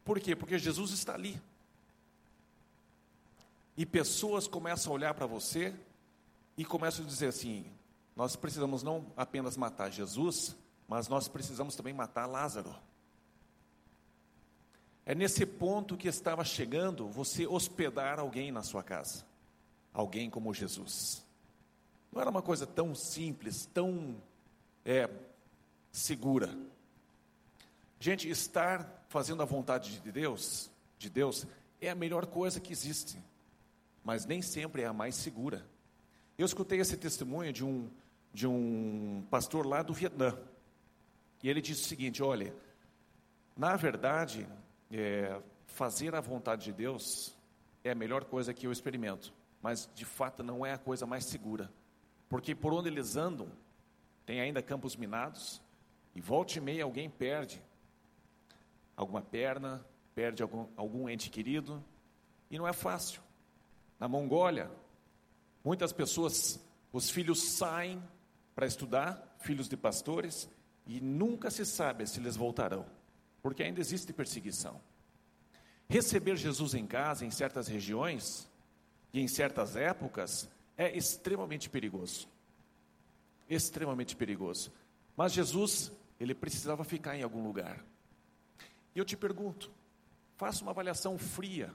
Por 0.04 0.20
quê? 0.20 0.36
Porque 0.36 0.58
Jesus 0.58 0.90
está 0.90 1.14
ali. 1.14 1.40
E 3.76 3.84
pessoas 3.84 4.46
começam 4.46 4.92
a 4.92 4.94
olhar 4.94 5.14
para 5.14 5.26
você 5.26 5.74
e 6.56 6.64
começam 6.64 7.04
a 7.04 7.08
dizer 7.08 7.28
assim: 7.28 7.66
nós 8.14 8.36
precisamos 8.36 8.82
não 8.82 9.06
apenas 9.16 9.56
matar 9.56 9.90
Jesus, 9.90 10.56
mas 10.88 11.08
nós 11.08 11.28
precisamos 11.28 11.74
também 11.74 11.92
matar 11.92 12.26
Lázaro. 12.26 12.74
É 15.06 15.14
nesse 15.14 15.44
ponto 15.44 15.96
que 15.96 16.08
estava 16.08 16.44
chegando 16.44 17.08
você 17.08 17.46
hospedar 17.46 18.18
alguém 18.18 18.50
na 18.50 18.62
sua 18.62 18.82
casa, 18.82 19.24
alguém 19.92 20.30
como 20.30 20.54
Jesus. 20.54 21.22
Não 22.10 22.20
era 22.20 22.30
uma 22.30 22.40
coisa 22.40 22.66
tão 22.66 22.94
simples, 22.94 23.66
tão 23.66 24.16
é, 24.84 25.10
segura. 25.90 26.56
Gente, 27.98 28.28
estar 28.28 29.04
fazendo 29.08 29.42
a 29.42 29.46
vontade 29.46 30.00
de 30.00 30.12
Deus, 30.12 30.70
de 30.98 31.10
Deus, 31.10 31.46
é 31.80 31.90
a 31.90 31.94
melhor 31.94 32.26
coisa 32.26 32.60
que 32.60 32.72
existe, 32.72 33.18
mas 34.04 34.26
nem 34.26 34.42
sempre 34.42 34.82
é 34.82 34.86
a 34.86 34.92
mais 34.92 35.16
segura. 35.16 35.66
Eu 36.36 36.44
escutei 36.44 36.78
esse 36.78 36.96
testemunho 36.96 37.52
de 37.52 37.64
um 37.64 37.90
de 38.34 38.48
um 38.48 39.24
pastor 39.30 39.64
lá 39.64 39.80
do 39.80 39.94
Vietnã. 39.94 40.36
E 41.40 41.48
ele 41.48 41.62
disse 41.62 41.82
o 41.82 41.86
seguinte: 41.86 42.22
olha, 42.22 42.54
na 43.56 43.76
verdade, 43.76 44.46
é, 44.90 45.40
fazer 45.66 46.14
a 46.14 46.20
vontade 46.20 46.64
de 46.64 46.72
Deus 46.72 47.32
é 47.84 47.92
a 47.92 47.94
melhor 47.94 48.24
coisa 48.24 48.52
que 48.52 48.66
eu 48.66 48.72
experimento, 48.72 49.32
mas 49.62 49.88
de 49.94 50.04
fato 50.04 50.42
não 50.42 50.66
é 50.66 50.72
a 50.72 50.78
coisa 50.78 51.06
mais 51.06 51.24
segura, 51.26 51.70
porque 52.28 52.54
por 52.54 52.72
onde 52.72 52.88
eles 52.88 53.16
andam, 53.16 53.48
tem 54.26 54.40
ainda 54.40 54.62
campos 54.62 54.96
minados, 54.96 55.62
e 56.14 56.20
volta 56.20 56.58
e 56.58 56.60
meia 56.60 56.84
alguém 56.84 57.08
perde 57.08 57.62
alguma 58.96 59.20
perna, 59.20 59.84
perde 60.14 60.42
algum, 60.42 60.66
algum 60.76 61.08
ente 61.08 61.28
querido, 61.28 61.84
e 62.50 62.56
não 62.56 62.66
é 62.66 62.72
fácil. 62.72 63.20
Na 63.98 64.08
Mongólia, 64.08 64.70
muitas 65.64 65.92
pessoas, 65.92 66.60
os 66.92 67.10
filhos 67.10 67.42
saem 67.42 68.02
para 68.54 68.66
estudar, 68.66 69.36
filhos 69.40 69.68
de 69.68 69.76
pastores, 69.76 70.48
e 70.86 71.00
nunca 71.00 71.50
se 71.50 71.64
sabe 71.64 72.06
se 72.06 72.20
eles 72.20 72.36
voltarão, 72.36 72.86
porque 73.42 73.62
ainda 73.62 73.80
existe 73.80 74.12
perseguição. 74.12 74.80
Receber 75.88 76.36
Jesus 76.36 76.74
em 76.74 76.86
casa, 76.86 77.24
em 77.24 77.30
certas 77.30 77.68
regiões 77.68 78.48
e 79.12 79.20
em 79.20 79.28
certas 79.28 79.76
épocas, 79.76 80.48
é 80.76 80.96
extremamente 80.96 81.68
perigoso. 81.68 82.28
Extremamente 83.48 84.16
perigoso. 84.16 84.72
Mas 85.16 85.32
Jesus, 85.32 85.92
ele 86.18 86.34
precisava 86.34 86.84
ficar 86.84 87.16
em 87.16 87.22
algum 87.22 87.42
lugar. 87.42 87.84
E 88.94 88.98
eu 88.98 89.04
te 89.04 89.16
pergunto, 89.16 89.70
faça 90.36 90.62
uma 90.62 90.70
avaliação 90.70 91.18
fria, 91.18 91.74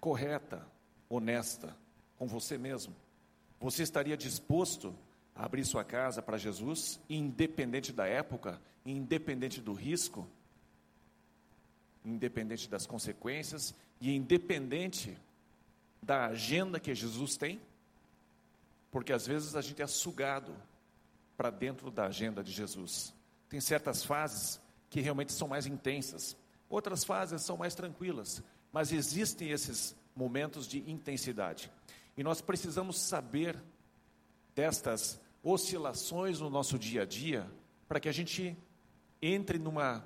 correta, 0.00 0.66
honesta, 1.08 1.76
com 2.18 2.26
você 2.26 2.56
mesmo. 2.56 2.94
Você 3.60 3.82
estaria 3.82 4.16
disposto 4.16 4.94
a 5.34 5.44
abrir 5.44 5.64
sua 5.64 5.84
casa 5.84 6.22
para 6.22 6.38
Jesus, 6.38 6.98
independente 7.08 7.92
da 7.92 8.06
época, 8.06 8.60
independente 8.84 9.60
do 9.60 9.72
risco, 9.72 10.26
independente 12.04 12.68
das 12.68 12.86
consequências 12.86 13.74
e 14.00 14.14
independente 14.14 15.16
da 16.02 16.26
agenda 16.26 16.80
que 16.80 16.94
Jesus 16.94 17.36
tem? 17.36 17.60
Porque 18.90 19.12
às 19.12 19.26
vezes 19.26 19.54
a 19.54 19.60
gente 19.60 19.82
é 19.82 19.86
sugado 19.86 20.54
para 21.36 21.50
dentro 21.50 21.90
da 21.90 22.06
agenda 22.06 22.42
de 22.42 22.50
Jesus. 22.50 23.14
Tem 23.48 23.60
certas 23.60 24.04
fases 24.04 24.60
que 24.88 25.00
realmente 25.00 25.32
são 25.32 25.46
mais 25.46 25.66
intensas, 25.66 26.36
outras 26.68 27.04
fases 27.04 27.42
são 27.42 27.56
mais 27.56 27.74
tranquilas, 27.74 28.42
mas 28.72 28.92
existem 28.92 29.50
esses 29.50 29.94
momentos 30.14 30.66
de 30.66 30.78
intensidade. 30.90 31.70
E 32.16 32.22
nós 32.22 32.40
precisamos 32.40 33.00
saber 33.00 33.56
destas 34.54 35.20
oscilações 35.42 36.40
no 36.40 36.50
nosso 36.50 36.78
dia 36.78 37.02
a 37.02 37.06
dia 37.06 37.50
para 37.88 37.98
que 37.98 38.08
a 38.08 38.12
gente 38.12 38.56
entre 39.22 39.58
numa 39.58 40.04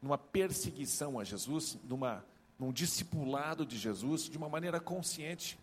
numa 0.00 0.16
perseguição 0.16 1.18
a 1.18 1.24
Jesus, 1.24 1.76
numa 1.82 2.24
num 2.58 2.72
discipulado 2.72 3.64
de 3.64 3.76
Jesus 3.76 4.22
de 4.22 4.36
uma 4.36 4.48
maneira 4.48 4.80
consciente. 4.80 5.58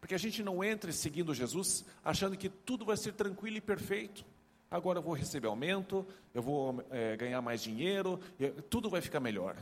Porque 0.00 0.14
a 0.14 0.18
gente 0.18 0.42
não 0.42 0.62
entre 0.62 0.92
seguindo 0.92 1.34
Jesus 1.34 1.84
achando 2.04 2.36
que 2.36 2.48
tudo 2.48 2.84
vai 2.84 2.96
ser 2.96 3.12
tranquilo 3.12 3.56
e 3.56 3.60
perfeito. 3.60 4.24
Agora 4.70 4.98
eu 4.98 5.02
vou 5.02 5.14
receber 5.14 5.46
aumento, 5.46 6.06
eu 6.34 6.42
vou 6.42 6.84
é, 6.90 7.16
ganhar 7.16 7.40
mais 7.40 7.62
dinheiro, 7.62 8.20
tudo 8.68 8.90
vai 8.90 9.00
ficar 9.00 9.20
melhor. 9.20 9.56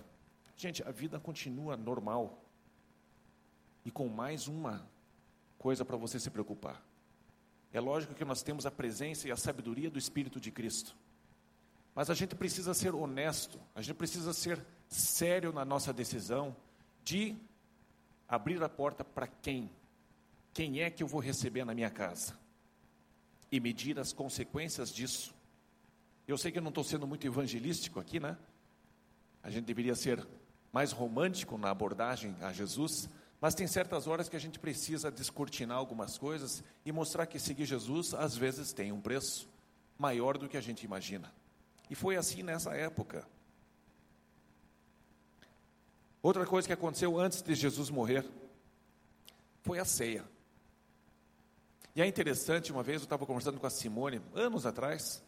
Gente, 0.57 0.83
a 0.83 0.91
vida 0.91 1.19
continua 1.19 1.77
normal. 1.77 2.43
E 3.85 3.91
com 3.91 4.09
mais 4.09 4.49
uma 4.49 4.87
coisa 5.59 5.85
para 5.85 5.97
você 5.97 6.19
se 6.19 6.31
preocupar. 6.31 6.83
É 7.73 7.81
lógico 7.81 8.15
que 8.15 8.25
nós 8.25 8.43
temos 8.43 8.67
a 8.67 8.71
presença 8.71 9.27
e 9.27 9.33
a 9.33 9.37
sabedoria 9.37 9.91
do 9.91 9.99
Espírito 9.99 10.41
de 10.41 10.51
Cristo. 10.51 10.97
Mas 11.95 12.11
a 12.11 12.15
gente 12.15 12.35
precisa 12.35 12.75
ser 12.75 12.95
honesto, 12.95 13.61
a 13.75 13.83
gente 13.83 13.97
precisa 13.97 14.33
ser 14.33 14.65
sério 14.89 15.53
na 15.53 15.65
nossa 15.65 15.93
decisão 15.93 16.55
de 17.05 17.37
abrir 18.29 18.63
a 18.63 18.69
porta 18.69 19.05
para 19.05 19.27
quem? 19.27 19.71
Quem 20.53 20.83
é 20.83 20.91
que 20.91 21.03
eu 21.03 21.07
vou 21.07 21.21
receber 21.21 21.65
na 21.65 21.75
minha 21.75 21.91
casa? 21.91 22.39
E 23.51 23.61
medir 23.61 23.99
as 23.99 24.13
consequências 24.13 24.93
disso. 24.93 25.35
Eu 26.27 26.39
sei 26.39 26.51
que 26.51 26.59
eu 26.59 26.63
não 26.63 26.71
estou 26.71 26.85
sendo 26.85 27.07
muito 27.07 27.27
evangelístico 27.27 28.01
aqui, 28.01 28.19
né? 28.19 28.37
A 29.43 29.51
gente 29.51 29.65
deveria 29.65 29.95
ser 29.95 30.27
mais 30.75 30.91
romântico 30.91 31.57
na 31.57 31.71
abordagem 31.71 32.35
a 32.41 32.53
Jesus, 32.53 33.09
mas 33.41 33.55
tem 33.55 33.65
certas 33.65 34.09
horas 34.09 34.29
que 34.29 34.35
a 34.35 34.41
gente 34.41 34.59
precisa 34.59 35.09
descortinar 35.09 35.79
algumas 35.79 36.19
coisas 36.19 36.65
e 36.85 36.91
mostrar 36.91 37.27
que 37.27 37.39
seguir 37.39 37.65
Jesus 37.65 38.13
às 38.13 38.37
vezes 38.37 38.73
tem 38.73 38.91
um 38.91 39.01
preço 39.01 39.49
maior 39.97 40.37
do 40.37 40.49
que 40.49 40.57
a 40.57 40.61
gente 40.61 40.85
imagina. 40.85 41.33
E 41.89 41.95
foi 41.95 42.17
assim 42.17 42.43
nessa 42.43 42.75
época. 42.75 43.25
Outra 46.21 46.45
coisa 46.45 46.67
que 46.67 46.75
aconteceu 46.75 47.21
antes 47.21 47.41
de 47.41 47.55
Jesus 47.55 47.89
morrer, 47.89 48.29
foi 49.63 49.79
a 49.79 49.85
ceia. 49.85 50.25
E 51.95 52.03
é 52.03 52.07
interessante, 52.07 52.73
uma 52.73 52.83
vez 52.83 53.03
eu 53.03 53.05
estava 53.05 53.25
conversando 53.25 53.61
com 53.61 53.67
a 53.69 53.71
Simone, 53.71 54.21
anos 54.35 54.67
atrás, 54.67 55.23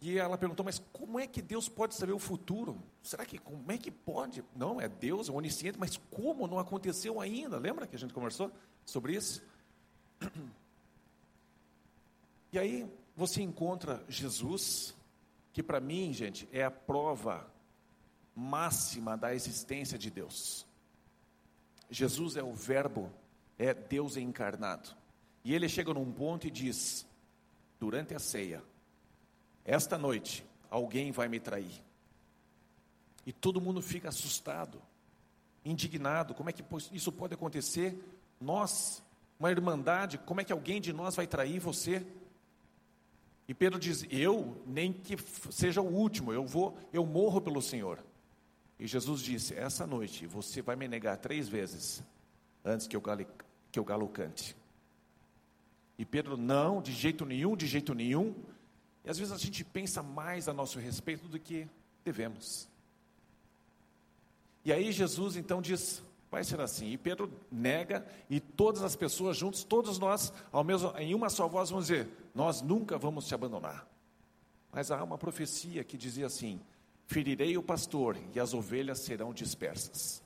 e 0.00 0.18
ela 0.18 0.36
perguntou, 0.36 0.64
mas 0.64 0.78
como 0.92 1.18
é 1.18 1.26
que 1.26 1.40
Deus 1.40 1.68
pode 1.68 1.94
saber 1.94 2.12
o 2.12 2.18
futuro? 2.18 2.76
Será 3.02 3.24
que, 3.24 3.38
como 3.38 3.70
é 3.72 3.78
que 3.78 3.90
pode? 3.90 4.44
Não, 4.54 4.80
é 4.80 4.88
Deus, 4.88 5.28
é 5.28 5.32
onisciente, 5.32 5.78
mas 5.78 5.96
como 6.10 6.46
não 6.46 6.58
aconteceu 6.58 7.20
ainda? 7.20 7.58
Lembra 7.58 7.86
que 7.86 7.96
a 7.96 7.98
gente 7.98 8.12
conversou 8.12 8.52
sobre 8.84 9.14
isso? 9.14 9.42
E 12.52 12.58
aí 12.58 12.88
você 13.14 13.42
encontra 13.42 14.02
Jesus, 14.08 14.94
que 15.52 15.62
para 15.62 15.78
mim, 15.78 16.14
gente, 16.14 16.48
é 16.50 16.64
a 16.64 16.70
prova 16.70 17.46
máxima 18.34 19.14
da 19.14 19.34
existência 19.34 19.98
de 19.98 20.10
Deus. 20.10 20.66
Jesus 21.90 22.34
é 22.36 22.42
o 22.42 22.54
Verbo, 22.54 23.12
é 23.58 23.74
Deus 23.74 24.16
encarnado. 24.16 24.90
E 25.44 25.54
ele 25.54 25.68
chega 25.68 25.92
num 25.92 26.10
ponto 26.10 26.46
e 26.46 26.50
diz: 26.50 27.06
durante 27.78 28.14
a 28.14 28.18
ceia, 28.18 28.62
esta 29.66 29.98
noite, 29.98 30.46
alguém 30.70 31.10
vai 31.10 31.28
me 31.28 31.40
trair. 31.40 31.82
E 33.26 33.32
todo 33.32 33.60
mundo 33.60 33.82
fica 33.82 34.08
assustado, 34.08 34.80
indignado: 35.64 36.32
como 36.32 36.48
é 36.48 36.52
que 36.52 36.64
isso 36.92 37.10
pode 37.10 37.34
acontecer? 37.34 37.98
Nós, 38.40 39.02
uma 39.40 39.50
irmandade, 39.50 40.18
como 40.18 40.40
é 40.40 40.44
que 40.44 40.52
alguém 40.52 40.80
de 40.80 40.92
nós 40.92 41.16
vai 41.16 41.26
trair 41.26 41.58
você? 41.58 42.06
E 43.48 43.52
Pedro 43.52 43.78
diz: 43.80 44.06
Eu, 44.08 44.62
nem 44.64 44.92
que 44.92 45.16
seja 45.50 45.82
o 45.82 45.92
último, 45.92 46.32
eu 46.32 46.46
vou, 46.46 46.78
eu 46.92 47.04
morro 47.04 47.40
pelo 47.40 47.60
Senhor. 47.60 47.98
E 48.78 48.86
Jesus 48.86 49.20
disse: 49.20 49.52
Essa 49.54 49.84
noite 49.84 50.26
você 50.26 50.62
vai 50.62 50.76
me 50.76 50.86
negar 50.86 51.16
três 51.16 51.48
vezes 51.48 52.04
antes 52.64 52.86
que 52.86 52.96
o 52.96 53.00
galo, 53.00 53.26
que 53.72 53.80
o 53.80 53.84
galo 53.84 54.08
cante. 54.08 54.56
E 55.98 56.04
Pedro, 56.04 56.36
não, 56.36 56.80
de 56.80 56.92
jeito 56.92 57.24
nenhum, 57.24 57.56
de 57.56 57.66
jeito 57.66 57.94
nenhum. 57.94 58.34
E 59.06 59.10
às 59.10 59.16
vezes 59.16 59.32
a 59.32 59.38
gente 59.38 59.64
pensa 59.64 60.02
mais 60.02 60.48
a 60.48 60.52
nosso 60.52 60.80
respeito 60.80 61.28
do 61.28 61.38
que 61.38 61.68
devemos. 62.04 62.68
E 64.64 64.72
aí 64.72 64.90
Jesus 64.90 65.36
então 65.36 65.62
diz: 65.62 66.02
vai 66.28 66.42
ser 66.42 66.60
assim. 66.60 66.90
E 66.90 66.98
Pedro 66.98 67.32
nega, 67.50 68.04
e 68.28 68.40
todas 68.40 68.82
as 68.82 68.96
pessoas 68.96 69.36
juntos, 69.36 69.62
todos 69.62 69.96
nós, 69.96 70.32
ao 70.50 70.64
mesmo, 70.64 70.92
em 70.98 71.14
uma 71.14 71.30
só 71.30 71.46
voz, 71.46 71.70
vamos 71.70 71.86
dizer: 71.86 72.08
nós 72.34 72.60
nunca 72.60 72.98
vamos 72.98 73.28
te 73.28 73.34
abandonar. 73.34 73.86
Mas 74.72 74.90
há 74.90 75.02
uma 75.04 75.16
profecia 75.16 75.84
que 75.84 75.96
dizia 75.96 76.26
assim: 76.26 76.60
ferirei 77.06 77.56
o 77.56 77.62
pastor 77.62 78.18
e 78.34 78.40
as 78.40 78.54
ovelhas 78.54 78.98
serão 78.98 79.32
dispersas. 79.32 80.20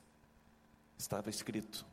Estava 0.97 1.29
escrito. 1.29 1.85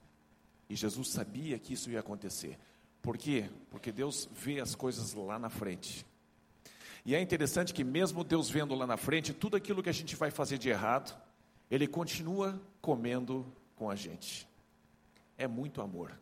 E 0.71 0.75
Jesus 0.75 1.11
sabia 1.11 1.59
que 1.59 1.75
isso 1.75 1.91
ia 1.91 2.01
acontecer. 2.01 2.59
Por 3.03 3.19
quê? 3.19 3.51
Porque 3.71 3.93
Deus 3.93 4.27
vê 4.33 4.59
as 4.59 4.75
coisas 4.75 5.13
lá 5.13 5.39
na 5.39 5.51
frente. 5.51 6.08
E 7.05 7.15
é 7.15 7.21
interessante 7.21 7.73
que, 7.73 7.85
mesmo 7.85 8.25
Deus 8.25 8.51
vendo 8.51 8.75
lá 8.75 8.87
na 8.87 8.97
frente, 8.97 9.33
tudo 9.33 9.57
aquilo 9.57 9.83
que 9.83 9.89
a 9.89 9.93
gente 9.93 10.17
vai 10.17 10.31
fazer 10.31 10.59
de 10.59 10.69
errado, 10.69 11.17
Ele 11.71 11.87
continua 11.87 12.61
comendo 12.81 13.51
com 13.77 13.91
a 13.91 13.95
gente. 13.95 14.49
É 15.37 15.47
muito 15.47 15.81
amor. 15.81 16.19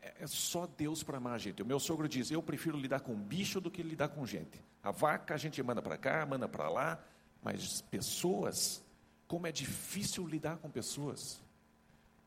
É, 0.00 0.24
é 0.24 0.26
só 0.26 0.66
Deus 0.66 1.02
para 1.02 1.16
amar 1.16 1.34
a 1.34 1.38
gente. 1.38 1.62
O 1.62 1.66
meu 1.66 1.80
sogro 1.80 2.08
diz: 2.08 2.30
Eu 2.30 2.42
prefiro 2.42 2.78
lidar 2.78 3.00
com 3.00 3.14
bicho 3.14 3.60
do 3.60 3.70
que 3.70 3.82
lidar 3.82 4.08
com 4.08 4.26
gente. 4.26 4.62
A 4.82 4.90
vaca 4.90 5.34
a 5.34 5.36
gente 5.36 5.62
manda 5.62 5.80
para 5.80 5.96
cá, 5.96 6.26
manda 6.26 6.48
para 6.48 6.68
lá, 6.68 7.02
mas 7.42 7.80
pessoas, 7.82 8.84
como 9.26 9.46
é 9.46 9.52
difícil 9.52 10.26
lidar 10.26 10.58
com 10.58 10.70
pessoas. 10.70 11.42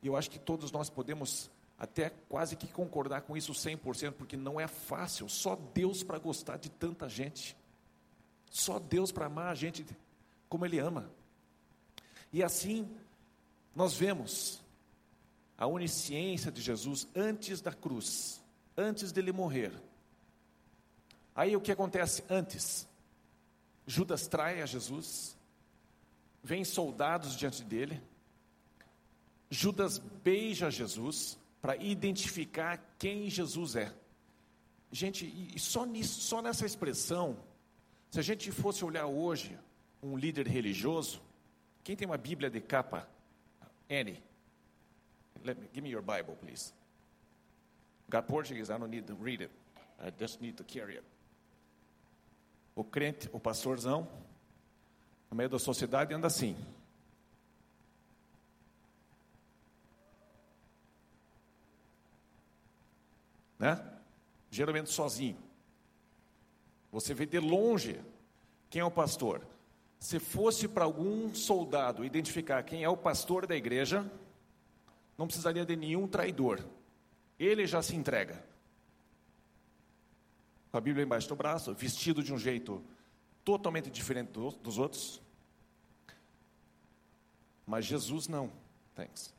E 0.01 0.07
eu 0.07 0.15
acho 0.15 0.29
que 0.29 0.39
todos 0.39 0.71
nós 0.71 0.89
podemos 0.89 1.49
até 1.77 2.09
quase 2.29 2.55
que 2.55 2.67
concordar 2.67 3.21
com 3.21 3.35
isso 3.35 3.51
100%, 3.51 4.13
porque 4.13 4.37
não 4.37 4.59
é 4.59 4.67
fácil, 4.67 5.27
só 5.27 5.55
Deus 5.55 6.03
para 6.03 6.17
gostar 6.17 6.57
de 6.57 6.69
tanta 6.69 7.09
gente. 7.09 7.55
Só 8.49 8.79
Deus 8.79 9.11
para 9.11 9.25
amar 9.25 9.51
a 9.51 9.55
gente 9.55 9.85
como 10.47 10.65
Ele 10.65 10.79
ama. 10.79 11.11
E 12.31 12.41
assim, 12.41 12.89
nós 13.75 13.95
vemos 13.95 14.61
a 15.57 15.67
onisciência 15.67 16.51
de 16.51 16.61
Jesus 16.61 17.07
antes 17.13 17.61
da 17.61 17.73
cruz, 17.73 18.41
antes 18.77 19.11
dele 19.11 19.33
morrer. 19.33 19.73
Aí 21.35 21.55
o 21.55 21.61
que 21.61 21.71
acontece 21.71 22.23
antes? 22.29 22.87
Judas 23.85 24.27
trai 24.27 24.61
a 24.61 24.65
Jesus, 24.65 25.37
vem 26.41 26.63
soldados 26.63 27.35
diante 27.35 27.63
dele, 27.63 28.01
Judas 29.49 29.97
beija 29.97 30.71
Jesus 30.71 31.37
para 31.65 31.77
identificar 31.77 32.77
quem 32.99 33.27
Jesus 33.27 33.75
é. 33.75 33.91
Gente, 34.91 35.25
e 35.25 35.57
só 35.57 35.83
nisso, 35.83 36.21
só 36.21 36.39
nessa 36.39 36.63
expressão, 36.63 37.35
se 38.11 38.19
a 38.19 38.21
gente 38.21 38.51
fosse 38.51 38.85
olhar 38.85 39.07
hoje 39.07 39.57
um 39.99 40.15
líder 40.15 40.47
religioso, 40.47 41.19
quem 41.83 41.95
tem 41.95 42.07
uma 42.07 42.19
Bíblia 42.19 42.51
de 42.51 42.61
capa 42.61 43.09
let 43.89 44.05
me, 45.57 45.67
give 45.73 45.83
me 45.83 45.89
your 45.89 46.03
Bible, 46.03 46.35
please. 46.39 46.71
Got 48.11 48.27
Portuguese? 48.27 48.69
I 48.69 48.77
don't 48.77 48.91
need 48.91 49.07
to 49.07 49.15
read 49.15 49.41
it. 49.41 49.49
I 49.99 50.11
just 50.19 50.41
need 50.41 50.57
to 50.57 50.63
carry 50.63 50.97
it. 50.97 51.03
O 52.75 52.83
crente, 52.83 53.27
o 53.33 53.39
pastorzão, 53.39 54.07
no 55.31 55.35
meio 55.35 55.49
da 55.49 55.57
sociedade 55.57 56.13
anda 56.13 56.27
assim. 56.27 56.55
Né? 63.57 63.83
Geralmente 64.49 64.89
sozinho. 64.89 65.37
Você 66.91 67.13
vê 67.13 67.25
de 67.25 67.39
longe 67.39 67.99
quem 68.69 68.81
é 68.81 68.85
o 68.85 68.91
pastor. 68.91 69.41
Se 69.99 70.19
fosse 70.19 70.67
para 70.67 70.83
algum 70.83 71.33
soldado 71.33 72.05
identificar 72.05 72.63
quem 72.63 72.83
é 72.83 72.89
o 72.89 72.97
pastor 72.97 73.47
da 73.47 73.55
igreja, 73.55 74.09
não 75.17 75.27
precisaria 75.27 75.65
de 75.65 75.75
nenhum 75.75 76.07
traidor. 76.07 76.63
Ele 77.39 77.65
já 77.65 77.81
se 77.81 77.95
entrega. 77.95 78.43
Com 80.71 80.77
a 80.77 80.81
Bíblia 80.81 81.05
embaixo 81.05 81.27
do 81.29 81.35
braço, 81.35 81.73
vestido 81.73 82.21
de 82.21 82.33
um 82.33 82.37
jeito 82.37 82.83
totalmente 83.43 83.89
diferente 83.89 84.31
dos 84.31 84.77
outros. 84.77 85.21
Mas 87.65 87.85
Jesus 87.85 88.27
não. 88.27 88.51
Thanks. 88.93 89.33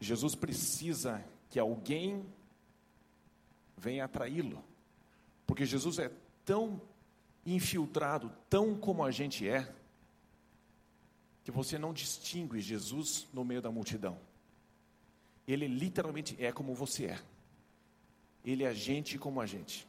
Jesus 0.00 0.34
precisa 0.34 1.22
que 1.48 1.58
alguém 1.58 2.26
venha 3.82 4.04
atraí-lo. 4.04 4.62
Porque 5.44 5.66
Jesus 5.66 5.98
é 5.98 6.10
tão 6.44 6.80
infiltrado, 7.44 8.32
tão 8.48 8.78
como 8.78 9.04
a 9.04 9.10
gente 9.10 9.48
é, 9.48 9.74
que 11.42 11.50
você 11.50 11.76
não 11.76 11.92
distingue 11.92 12.60
Jesus 12.60 13.26
no 13.32 13.44
meio 13.44 13.60
da 13.60 13.72
multidão. 13.72 14.16
Ele 15.46 15.66
literalmente 15.66 16.36
é 16.38 16.52
como 16.52 16.72
você 16.72 17.06
é. 17.06 17.22
Ele 18.44 18.62
é 18.62 18.72
gente 18.72 19.18
como 19.18 19.40
a 19.40 19.46
gente. 19.46 19.86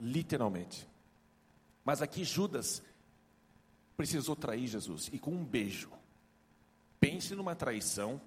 Literalmente. 0.00 0.88
Mas 1.84 2.00
aqui 2.00 2.24
Judas 2.24 2.82
precisou 3.96 4.34
trair 4.34 4.66
Jesus 4.66 5.10
e 5.12 5.18
com 5.18 5.32
um 5.32 5.44
beijo. 5.44 5.90
Pense 6.98 7.34
numa 7.34 7.54
traição 7.54 8.18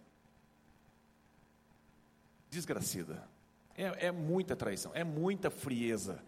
desgracida. 2.51 3.30
É, 3.77 4.07
é 4.07 4.11
muita 4.11 4.55
traição, 4.55 4.91
é 4.93 5.03
muita 5.03 5.49
frieza. 5.49 6.23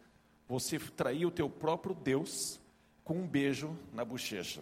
Você 0.47 0.79
trair 0.79 1.25
o 1.25 1.31
teu 1.31 1.49
próprio 1.49 1.95
Deus 1.95 2.59
com 3.03 3.15
um 3.15 3.27
beijo 3.27 3.77
na 3.93 4.03
bochecha. 4.03 4.61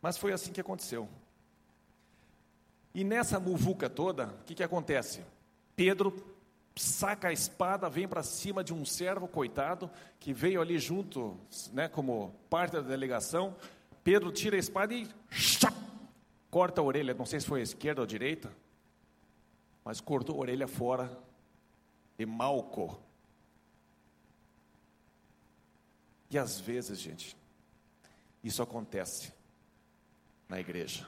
Mas 0.00 0.16
foi 0.16 0.32
assim 0.32 0.52
que 0.52 0.60
aconteceu. 0.60 1.08
E 2.94 3.04
nessa 3.04 3.40
muvuca 3.40 3.88
toda, 3.88 4.26
o 4.26 4.44
que, 4.44 4.54
que 4.54 4.62
acontece? 4.62 5.22
Pedro 5.74 6.14
saca 6.76 7.28
a 7.28 7.32
espada, 7.32 7.88
vem 7.88 8.08
para 8.08 8.22
cima 8.22 8.64
de 8.64 8.72
um 8.72 8.84
servo, 8.84 9.28
coitado, 9.28 9.90
que 10.18 10.32
veio 10.32 10.60
ali 10.60 10.78
junto, 10.78 11.36
né, 11.72 11.88
como 11.88 12.34
parte 12.50 12.72
da 12.72 12.80
delegação. 12.80 13.54
Pedro 14.02 14.32
tira 14.32 14.56
a 14.56 14.58
espada 14.58 14.92
e 14.94 15.08
corta 16.50 16.80
a 16.80 16.84
orelha, 16.84 17.14
não 17.14 17.24
sei 17.24 17.40
se 17.40 17.46
foi 17.46 17.60
a 17.60 17.62
esquerda 17.62 18.00
ou 18.00 18.04
a 18.04 18.08
direita, 18.08 18.52
mas 19.84 20.00
cortou 20.00 20.36
a 20.36 20.40
orelha 20.40 20.68
fora 20.68 21.16
e 22.18 22.26
Malco 22.26 23.00
E 26.32 26.38
às 26.38 26.58
vezes, 26.58 26.98
gente, 26.98 27.36
isso 28.42 28.62
acontece 28.62 29.30
na 30.48 30.58
igreja. 30.58 31.06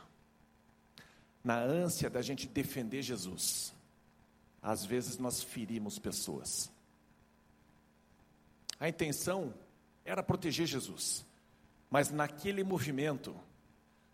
Na 1.43 1.59
ânsia 1.59 2.11
da 2.11 2.21
gente 2.21 2.47
defender 2.47 3.01
Jesus, 3.01 3.73
às 4.61 4.85
vezes 4.85 5.17
nós 5.17 5.43
ferimos 5.43 5.99
pessoas. 5.99 6.71
A 8.79 8.87
intenção 8.87 9.55
era 10.05 10.23
proteger 10.23 10.67
Jesus, 10.67 11.25
mas 11.91 12.11
naquele 12.11 12.63
movimento 12.63 13.35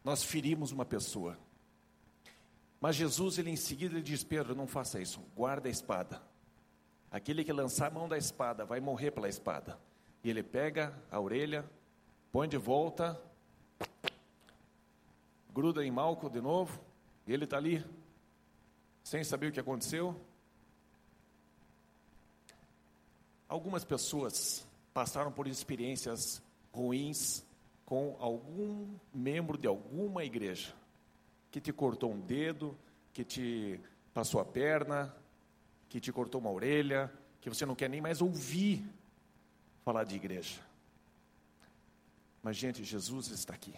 nós 0.05 0.23
ferimos 0.23 0.71
uma 0.71 0.85
pessoa. 0.85 1.37
Mas 2.81 2.97
Jesus, 2.97 3.37
ele 3.39 3.51
em 3.51 3.57
seguida, 3.57 3.95
ele 3.95 4.03
diz: 4.03 4.25
Pedro, 4.25 4.55
não 4.55 4.67
faça 4.67 5.01
isso, 5.01 5.21
guarda 5.37 5.69
a 5.69 5.71
espada. 5.71 6.23
Aquele 7.11 7.45
que 7.45 7.53
lançar 7.53 7.89
a 7.89 7.91
mão 7.91 8.09
da 8.09 8.17
espada 8.17 8.65
vai 8.65 8.81
morrer 8.81 9.11
pela 9.11 9.29
espada. 9.29 9.79
E 10.25 10.31
ele 10.31 10.43
pega 10.43 10.97
a 11.11 11.21
orelha, 11.21 11.69
põe 12.33 12.49
de 12.49 12.57
volta, 12.57 13.21
gruda 15.53 15.85
em 15.85 15.91
Malco 15.91 16.31
de 16.31 16.41
novo, 16.41 16.81
e 17.27 17.33
ele 17.33 17.45
está 17.45 17.59
ali, 17.59 17.85
sem 19.03 19.23
saber 19.25 19.49
o 19.49 19.53
que 19.53 19.61
aconteceu. 19.61 20.19
Algumas 23.49 23.85
pessoas 23.85 24.67
passaram 24.95 25.33
por 25.33 25.49
experiências 25.49 26.41
ruins 26.73 27.45
com 27.85 28.17
algum 28.21 28.87
membro 29.13 29.59
de 29.59 29.67
alguma 29.67 30.25
igreja 30.25 30.73
que 31.51 31.61
te 31.61 31.73
cortou 31.73 32.13
um 32.13 32.21
dedo, 32.21 32.77
que 33.13 33.25
te 33.25 33.81
passou 34.15 34.41
a 34.41 34.45
perna, 34.45 35.15
que 35.89 36.01
te 36.01 36.13
cortou 36.13 36.41
uma 36.41 36.51
orelha, 36.51 37.13
que 37.41 37.49
você 37.49 37.67
não 37.67 37.75
quer 37.75 37.89
nem 37.89 38.01
mais 38.01 38.21
ouvir 38.21 38.85
falar 39.85 40.05
de 40.05 40.15
igreja. 40.15 40.61
Mas, 42.43 42.57
gente, 42.57 42.85
Jesus 42.85 43.29
está 43.29 43.55
aqui. 43.55 43.75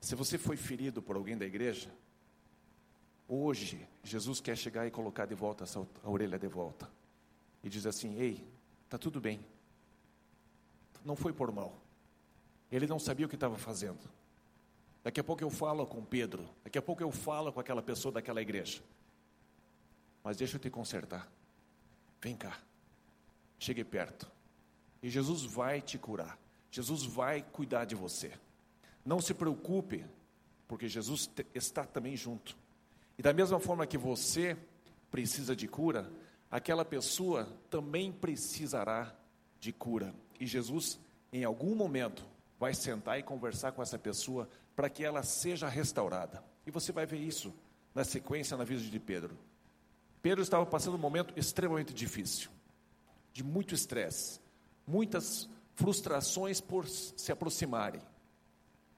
Se 0.00 0.14
você 0.14 0.36
foi 0.36 0.56
ferido 0.56 1.00
por 1.00 1.16
alguém 1.16 1.38
da 1.38 1.46
igreja, 1.46 1.90
hoje 3.26 3.88
Jesus 4.02 4.40
quer 4.40 4.56
chegar 4.56 4.86
e 4.86 4.90
colocar 4.90 5.26
de 5.26 5.34
volta 5.34 5.64
a 6.02 6.10
orelha 6.10 6.38
de 6.38 6.48
volta. 6.48 6.90
E 7.62 7.70
diz 7.70 7.86
assim: 7.86 8.18
Ei, 8.18 8.46
está 8.84 8.98
tudo 8.98 9.20
bem. 9.20 9.40
Não 11.04 11.16
foi 11.16 11.32
por 11.32 11.50
mal. 11.50 11.80
Ele 12.70 12.86
não 12.86 12.98
sabia 12.98 13.24
o 13.24 13.28
que 13.28 13.36
estava 13.36 13.56
fazendo. 13.56 14.00
Daqui 15.04 15.20
a 15.20 15.24
pouco 15.24 15.44
eu 15.44 15.50
falo 15.50 15.86
com 15.86 16.02
Pedro. 16.02 16.48
Daqui 16.64 16.78
a 16.78 16.82
pouco 16.82 17.02
eu 17.02 17.12
falo 17.12 17.52
com 17.52 17.60
aquela 17.60 17.82
pessoa 17.82 18.10
daquela 18.10 18.40
igreja. 18.40 18.82
Mas 20.24 20.38
deixa 20.38 20.56
eu 20.56 20.60
te 20.60 20.70
consertar. 20.70 21.30
Vem 22.22 22.34
cá. 22.34 22.58
Chegue 23.58 23.84
perto. 23.84 24.32
E 25.02 25.10
Jesus 25.10 25.42
vai 25.42 25.82
te 25.82 25.98
curar. 25.98 26.38
Jesus 26.70 27.04
vai 27.04 27.42
cuidar 27.42 27.84
de 27.84 27.94
você. 27.94 28.32
Não 29.04 29.20
se 29.20 29.34
preocupe, 29.34 30.06
porque 30.66 30.88
Jesus 30.88 31.30
está 31.54 31.84
também 31.84 32.16
junto. 32.16 32.56
E 33.18 33.22
da 33.22 33.34
mesma 33.34 33.60
forma 33.60 33.86
que 33.86 33.98
você 33.98 34.56
precisa 35.10 35.54
de 35.54 35.68
cura, 35.68 36.10
aquela 36.50 36.84
pessoa 36.84 37.46
também 37.68 38.10
precisará 38.10 39.14
de 39.60 39.70
cura. 39.70 40.14
E 40.40 40.46
Jesus, 40.46 40.98
em 41.30 41.44
algum 41.44 41.74
momento, 41.74 42.24
vai 42.58 42.72
sentar 42.72 43.18
e 43.18 43.22
conversar 43.22 43.72
com 43.72 43.82
essa 43.82 43.98
pessoa 43.98 44.48
para 44.74 44.90
que 44.90 45.04
ela 45.04 45.22
seja 45.22 45.68
restaurada. 45.68 46.42
E 46.66 46.70
você 46.70 46.92
vai 46.92 47.06
ver 47.06 47.18
isso 47.18 47.54
na 47.94 48.04
sequência 48.04 48.56
na 48.56 48.64
vida 48.64 48.82
de 48.82 49.00
Pedro. 49.00 49.38
Pedro 50.20 50.42
estava 50.42 50.64
passando 50.66 50.94
um 50.94 50.98
momento 50.98 51.32
extremamente 51.36 51.92
difícil, 51.92 52.50
de 53.32 53.44
muito 53.44 53.74
estresse, 53.74 54.40
muitas 54.86 55.48
frustrações 55.74 56.60
por 56.60 56.88
se 56.88 57.30
aproximarem. 57.30 58.00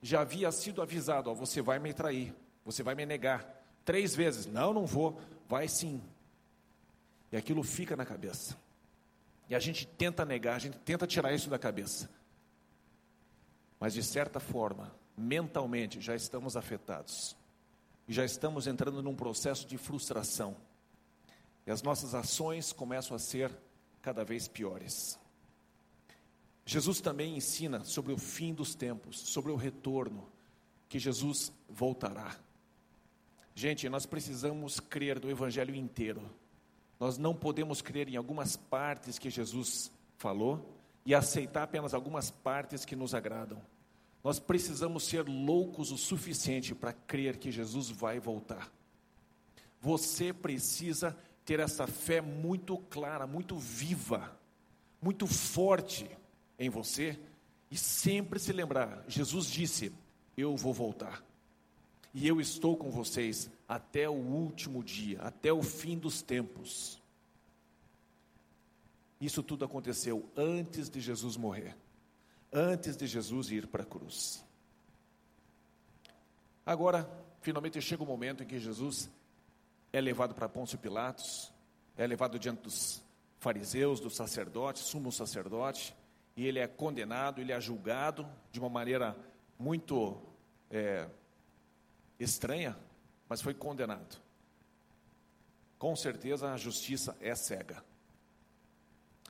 Já 0.00 0.20
havia 0.20 0.50
sido 0.52 0.80
avisado: 0.80 1.30
ó, 1.30 1.34
você 1.34 1.60
vai 1.60 1.78
me 1.78 1.92
trair, 1.92 2.34
você 2.64 2.82
vai 2.82 2.94
me 2.94 3.04
negar. 3.04 3.44
Três 3.84 4.14
vezes: 4.14 4.46
não, 4.46 4.72
não 4.72 4.86
vou, 4.86 5.20
vai 5.48 5.68
sim. 5.68 6.00
E 7.32 7.36
aquilo 7.36 7.62
fica 7.62 7.96
na 7.96 8.06
cabeça. 8.06 8.56
E 9.48 9.54
a 9.54 9.58
gente 9.58 9.86
tenta 9.86 10.24
negar, 10.24 10.56
a 10.56 10.58
gente 10.58 10.78
tenta 10.78 11.06
tirar 11.06 11.32
isso 11.32 11.50
da 11.50 11.58
cabeça. 11.58 12.08
Mas 13.78 13.92
de 13.94 14.02
certa 14.02 14.40
forma, 14.40 14.94
mentalmente, 15.16 16.00
já 16.00 16.14
estamos 16.14 16.56
afetados. 16.56 17.36
E 18.08 18.12
já 18.12 18.24
estamos 18.24 18.66
entrando 18.66 19.02
num 19.02 19.14
processo 19.14 19.66
de 19.66 19.76
frustração. 19.76 20.56
E 21.66 21.70
as 21.70 21.82
nossas 21.82 22.14
ações 22.14 22.72
começam 22.72 23.16
a 23.16 23.18
ser 23.18 23.50
cada 24.00 24.24
vez 24.24 24.46
piores. 24.46 25.18
Jesus 26.64 27.00
também 27.00 27.36
ensina 27.36 27.84
sobre 27.84 28.12
o 28.12 28.18
fim 28.18 28.54
dos 28.54 28.74
tempos, 28.74 29.18
sobre 29.20 29.50
o 29.50 29.56
retorno, 29.56 30.28
que 30.88 30.98
Jesus 30.98 31.52
voltará. 31.68 32.36
Gente, 33.54 33.88
nós 33.88 34.06
precisamos 34.06 34.78
crer 34.78 35.20
no 35.20 35.30
Evangelho 35.30 35.74
inteiro. 35.74 36.22
Nós 37.00 37.18
não 37.18 37.34
podemos 37.34 37.82
crer 37.82 38.08
em 38.08 38.16
algumas 38.16 38.56
partes 38.56 39.18
que 39.18 39.30
Jesus 39.30 39.90
falou 40.18 40.76
e 41.04 41.14
aceitar 41.14 41.62
apenas 41.62 41.94
algumas 41.94 42.30
partes 42.30 42.84
que 42.84 42.96
nos 42.96 43.14
agradam. 43.14 43.60
Nós 44.26 44.40
precisamos 44.40 45.04
ser 45.04 45.28
loucos 45.28 45.92
o 45.92 45.96
suficiente 45.96 46.74
para 46.74 46.92
crer 46.92 47.36
que 47.36 47.52
Jesus 47.52 47.90
vai 47.90 48.18
voltar. 48.18 48.72
Você 49.80 50.32
precisa 50.32 51.16
ter 51.44 51.60
essa 51.60 51.86
fé 51.86 52.20
muito 52.20 52.76
clara, 52.76 53.24
muito 53.24 53.56
viva, 53.56 54.36
muito 55.00 55.28
forte 55.28 56.10
em 56.58 56.68
você 56.68 57.16
e 57.70 57.76
sempre 57.76 58.40
se 58.40 58.52
lembrar: 58.52 59.04
Jesus 59.06 59.46
disse, 59.46 59.92
Eu 60.36 60.56
vou 60.56 60.74
voltar. 60.74 61.24
E 62.12 62.26
eu 62.26 62.40
estou 62.40 62.76
com 62.76 62.90
vocês 62.90 63.48
até 63.68 64.08
o 64.08 64.14
último 64.14 64.82
dia, 64.82 65.20
até 65.22 65.52
o 65.52 65.62
fim 65.62 65.96
dos 65.96 66.20
tempos. 66.20 67.00
Isso 69.20 69.40
tudo 69.40 69.64
aconteceu 69.64 70.28
antes 70.36 70.90
de 70.90 71.00
Jesus 71.00 71.36
morrer, 71.36 71.76
antes 72.56 72.96
de 72.96 73.06
Jesus 73.06 73.50
ir 73.50 73.66
para 73.66 73.82
a 73.82 73.86
cruz. 73.86 74.42
Agora, 76.64 77.08
finalmente 77.42 77.80
chega 77.82 78.02
o 78.02 78.06
momento 78.06 78.42
em 78.42 78.46
que 78.46 78.58
Jesus 78.58 79.10
é 79.92 80.00
levado 80.00 80.34
para 80.34 80.48
Pôncio 80.48 80.78
Pilatos, 80.78 81.52
é 81.98 82.06
levado 82.06 82.38
diante 82.38 82.62
dos 82.62 83.02
fariseus, 83.38 84.00
dos 84.00 84.16
sacerdotes, 84.16 84.84
sumo 84.84 85.12
sacerdote, 85.12 85.94
e 86.34 86.46
ele 86.46 86.58
é 86.58 86.66
condenado, 86.66 87.42
ele 87.42 87.52
é 87.52 87.60
julgado 87.60 88.26
de 88.50 88.58
uma 88.58 88.70
maneira 88.70 89.14
muito 89.58 90.20
é, 90.70 91.08
estranha, 92.18 92.76
mas 93.28 93.42
foi 93.42 93.52
condenado. 93.52 94.16
Com 95.78 95.94
certeza 95.94 96.52
a 96.52 96.56
justiça 96.56 97.14
é 97.20 97.34
cega. 97.34 97.84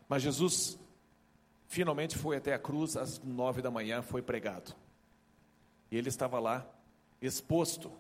Mas 0.09 0.23
Jesus 0.23 0.79
finalmente 1.69 2.17
foi 2.17 2.37
até 2.37 2.55
a 2.55 2.59
cruz 2.59 2.97
às 2.97 3.21
nove 3.23 3.63
da 3.63 3.71
manhã, 3.71 4.03
foi 4.03 4.23
pregado. 4.23 4.75
E 5.91 5.97
ele 5.97 6.09
estava 6.09 6.39
lá, 6.39 6.67
exposto, 7.21 7.93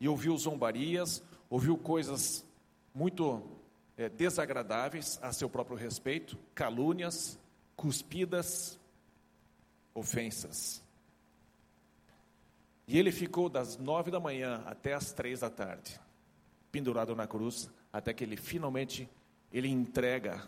e 0.00 0.08
ouviu 0.08 0.36
zombarias, 0.36 1.22
ouviu 1.48 1.76
coisas 1.76 2.44
muito 2.94 3.42
é, 3.96 4.08
desagradáveis 4.08 5.18
a 5.22 5.32
seu 5.32 5.48
próprio 5.48 5.76
respeito, 5.76 6.38
calúnias, 6.54 7.38
cuspidas, 7.76 8.78
ofensas. 9.94 10.82
E 12.86 12.98
ele 12.98 13.12
ficou 13.12 13.48
das 13.48 13.76
nove 13.76 14.10
da 14.10 14.18
manhã 14.18 14.62
até 14.66 14.94
as 14.94 15.12
três 15.12 15.40
da 15.40 15.50
tarde, 15.50 16.00
pendurado 16.72 17.14
na 17.14 17.26
cruz, 17.26 17.70
até 17.92 18.12
que 18.12 18.24
ele 18.24 18.36
finalmente 18.36 19.08
ele 19.52 19.68
entrega 19.68 20.42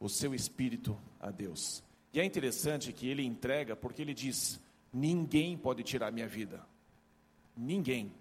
o 0.00 0.08
seu 0.08 0.34
espírito 0.34 0.98
a 1.20 1.30
Deus. 1.30 1.82
E 2.12 2.18
é 2.18 2.24
interessante 2.24 2.92
que 2.92 3.06
ele 3.06 3.24
entrega 3.24 3.76
porque 3.76 4.02
ele 4.02 4.14
diz: 4.14 4.58
ninguém 4.92 5.56
pode 5.56 5.84
tirar 5.84 6.10
minha 6.10 6.26
vida. 6.26 6.66
Ninguém. 7.56 8.12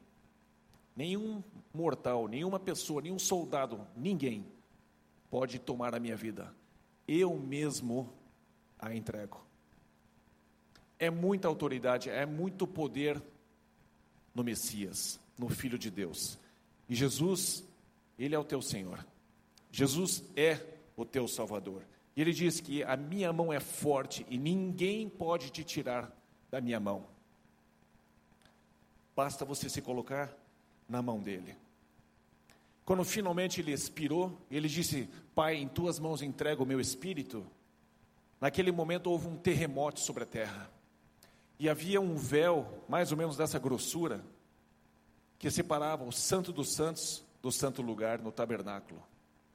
Nenhum 0.96 1.42
mortal, 1.74 2.28
nenhuma 2.28 2.60
pessoa, 2.60 3.02
nenhum 3.02 3.18
soldado, 3.18 3.88
ninguém 3.96 4.46
pode 5.32 5.58
tomar 5.58 5.96
a 5.96 6.00
minha 6.00 6.16
vida 6.16 6.54
eu 7.10 7.36
mesmo 7.36 8.08
a 8.78 8.94
entrego. 8.94 9.44
É 11.00 11.10
muita 11.10 11.48
autoridade, 11.48 12.08
é 12.08 12.24
muito 12.24 12.68
poder 12.68 13.20
no 14.36 14.44
Messias, 14.44 15.20
no 15.36 15.50
Filho 15.50 15.80
de 15.80 15.90
Deus. 15.90 16.38
E 16.88 16.94
Jesus, 16.94 17.64
Ele 18.18 18.36
é 18.36 18.40
o 18.40 18.44
teu 18.44 18.62
Senhor. 18.62 19.04
Jesus 19.72 20.24
é 20.36 20.64
o 21.02 21.06
teu 21.06 21.28
Salvador. 21.28 21.84
E 22.16 22.22
Ele 22.22 22.34
diz 22.34 22.60
que 22.60 22.84
a 22.84 22.98
minha 22.98 23.32
mão 23.32 23.52
é 23.52 23.60
forte 23.60 24.26
e 24.30 24.38
ninguém 24.38 25.08
pode 25.10 25.50
te 25.50 25.64
tirar 25.64 26.12
da 26.50 26.60
minha 26.60 26.80
mão. 26.80 27.06
Basta 29.16 29.46
você 29.46 29.70
se 29.70 29.82
colocar 29.82 30.34
na 30.88 31.02
mão 31.02 31.20
dele. 31.20 31.56
Quando 32.86 33.04
finalmente 33.04 33.62
ele 33.62 33.72
expirou, 33.72 34.36
ele 34.50 34.68
disse: 34.68 35.08
Pai, 35.36 35.56
em 35.56 35.68
tuas 35.68 36.00
mãos 36.00 36.22
entrego 36.22 36.64
o 36.64 36.66
meu 36.66 36.80
espírito. 36.80 37.46
Naquele 38.42 38.72
momento 38.72 39.12
houve 39.12 39.28
um 39.28 39.36
terremoto 39.36 40.00
sobre 40.00 40.24
a 40.24 40.26
terra. 40.26 40.72
E 41.60 41.70
havia 41.70 42.00
um 42.00 42.16
véu, 42.16 42.84
mais 42.88 43.12
ou 43.12 43.18
menos 43.18 43.36
dessa 43.38 43.60
grossura, 43.60 44.24
que 45.38 45.52
separava 45.52 46.04
o 46.04 46.12
Santo 46.12 46.52
dos 46.52 46.74
Santos 46.74 47.24
do 47.42 47.52
santo 47.52 47.82
lugar 47.82 48.20
no 48.20 48.32
tabernáculo, 48.32 49.02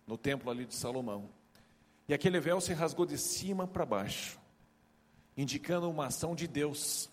no 0.06 0.16
templo 0.16 0.50
ali 0.50 0.66
de 0.66 0.74
Salomão. 0.74 1.28
E 2.08 2.14
aquele 2.14 2.38
véu 2.38 2.60
se 2.60 2.72
rasgou 2.72 3.06
de 3.06 3.16
cima 3.16 3.66
para 3.66 3.86
baixo, 3.86 4.38
indicando 5.36 5.88
uma 5.88 6.06
ação 6.06 6.34
de 6.34 6.46
Deus. 6.46 7.10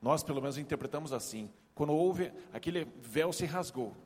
Nós, 0.00 0.22
pelo 0.22 0.40
menos, 0.40 0.58
interpretamos 0.58 1.12
assim: 1.12 1.48
Quando 1.74 1.92
houve, 1.92 2.32
aquele 2.52 2.84
véu 3.00 3.32
se 3.32 3.44
rasgou, 3.44 3.96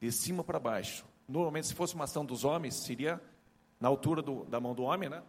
de 0.00 0.12
cima 0.12 0.44
para 0.44 0.58
baixo. 0.58 1.06
Normalmente, 1.26 1.66
se 1.66 1.74
fosse 1.74 1.94
uma 1.94 2.04
ação 2.04 2.24
dos 2.24 2.44
homens, 2.44 2.74
seria 2.74 3.20
na 3.80 3.88
altura 3.88 4.22
do, 4.22 4.44
da 4.44 4.60
mão 4.60 4.74
do 4.74 4.82
homem, 4.82 5.08
né? 5.08 5.22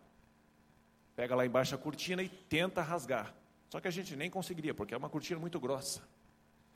Pega 1.16 1.36
lá 1.36 1.46
embaixo 1.46 1.74
a 1.74 1.78
cortina 1.78 2.22
e 2.22 2.30
tenta 2.30 2.82
rasgar. 2.82 3.34
Só 3.70 3.80
que 3.80 3.88
a 3.88 3.92
gente 3.92 4.16
nem 4.16 4.30
conseguiria, 4.30 4.74
porque 4.74 4.94
é 4.94 4.98
uma 4.98 5.10
cortina 5.10 5.40
muito 5.40 5.60
grossa. 5.60 6.02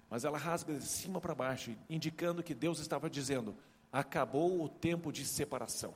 Mas 0.09 0.25
ela 0.25 0.37
rasga 0.37 0.73
de 0.73 0.85
cima 0.85 1.21
para 1.21 1.35
baixo, 1.35 1.75
indicando 1.89 2.41
que 2.43 2.53
Deus 2.53 2.79
estava 2.79 3.09
dizendo: 3.09 3.55
acabou 3.91 4.63
o 4.63 4.69
tempo 4.69 5.11
de 5.11 5.25
separação. 5.25 5.93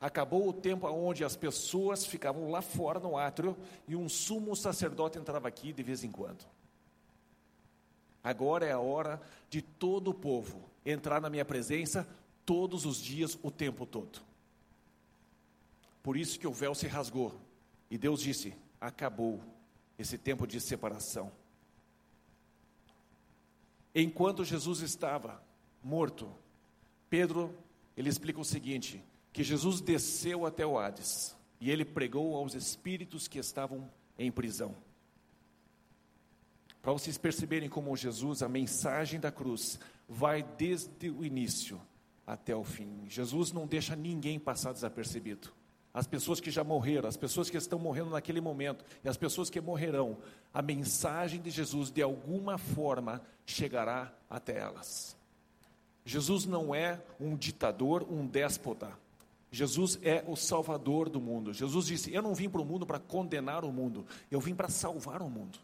Acabou 0.00 0.48
o 0.48 0.52
tempo 0.52 0.86
onde 0.86 1.24
as 1.24 1.34
pessoas 1.34 2.04
ficavam 2.04 2.50
lá 2.50 2.60
fora 2.60 3.00
no 3.00 3.16
átrio 3.16 3.56
e 3.88 3.96
um 3.96 4.08
sumo 4.08 4.54
sacerdote 4.54 5.18
entrava 5.18 5.48
aqui 5.48 5.72
de 5.72 5.82
vez 5.82 6.04
em 6.04 6.10
quando. 6.10 6.44
Agora 8.22 8.66
é 8.66 8.72
a 8.72 8.78
hora 8.78 9.20
de 9.48 9.62
todo 9.62 10.10
o 10.10 10.14
povo 10.14 10.62
entrar 10.84 11.20
na 11.20 11.30
minha 11.30 11.44
presença 11.44 12.06
todos 12.44 12.84
os 12.84 12.98
dias, 12.98 13.38
o 13.42 13.50
tempo 13.50 13.86
todo. 13.86 14.20
Por 16.02 16.16
isso 16.16 16.38
que 16.38 16.46
o 16.46 16.52
véu 16.52 16.74
se 16.74 16.86
rasgou. 16.86 17.34
E 17.90 17.96
Deus 17.96 18.20
disse: 18.20 18.54
acabou 18.80 19.40
esse 19.98 20.18
tempo 20.18 20.46
de 20.46 20.60
separação. 20.60 21.32
Enquanto 23.94 24.44
Jesus 24.44 24.80
estava 24.80 25.42
morto, 25.82 26.30
Pedro, 27.14 27.54
ele 27.96 28.08
explica 28.08 28.40
o 28.40 28.44
seguinte: 28.44 29.00
que 29.32 29.44
Jesus 29.44 29.80
desceu 29.80 30.44
até 30.44 30.66
o 30.66 30.76
Hades 30.76 31.36
e 31.60 31.70
ele 31.70 31.84
pregou 31.84 32.34
aos 32.34 32.54
espíritos 32.54 33.28
que 33.28 33.38
estavam 33.38 33.88
em 34.18 34.32
prisão. 34.32 34.74
Para 36.82 36.92
vocês 36.92 37.16
perceberem 37.16 37.68
como 37.68 37.96
Jesus, 37.96 38.42
a 38.42 38.48
mensagem 38.48 39.20
da 39.20 39.30
cruz, 39.30 39.78
vai 40.08 40.42
desde 40.42 41.08
o 41.08 41.24
início 41.24 41.80
até 42.26 42.54
o 42.56 42.64
fim. 42.64 43.04
Jesus 43.08 43.52
não 43.52 43.64
deixa 43.64 43.94
ninguém 43.94 44.36
passar 44.36 44.72
desapercebido. 44.72 45.52
As 45.94 46.08
pessoas 46.08 46.40
que 46.40 46.50
já 46.50 46.64
morreram, 46.64 47.08
as 47.08 47.16
pessoas 47.16 47.48
que 47.48 47.56
estão 47.56 47.78
morrendo 47.78 48.10
naquele 48.10 48.40
momento 48.40 48.84
e 49.04 49.08
as 49.08 49.16
pessoas 49.16 49.48
que 49.48 49.60
morrerão, 49.60 50.18
a 50.52 50.60
mensagem 50.60 51.40
de 51.40 51.50
Jesus 51.50 51.92
de 51.92 52.02
alguma 52.02 52.58
forma 52.58 53.22
chegará 53.46 54.12
até 54.28 54.58
elas. 54.58 55.13
Jesus 56.04 56.44
não 56.44 56.74
é 56.74 57.00
um 57.18 57.36
ditador, 57.36 58.06
um 58.10 58.26
déspota. 58.26 58.92
Jesus 59.50 59.98
é 60.02 60.24
o 60.26 60.36
salvador 60.36 61.08
do 61.08 61.20
mundo. 61.20 61.52
Jesus 61.52 61.86
disse: 61.86 62.12
Eu 62.12 62.20
não 62.20 62.34
vim 62.34 62.48
para 62.48 62.60
o 62.60 62.64
mundo 62.64 62.84
para 62.84 62.98
condenar 62.98 63.64
o 63.64 63.72
mundo, 63.72 64.04
eu 64.30 64.40
vim 64.40 64.54
para 64.54 64.68
salvar 64.68 65.22
o 65.22 65.30
mundo. 65.30 65.58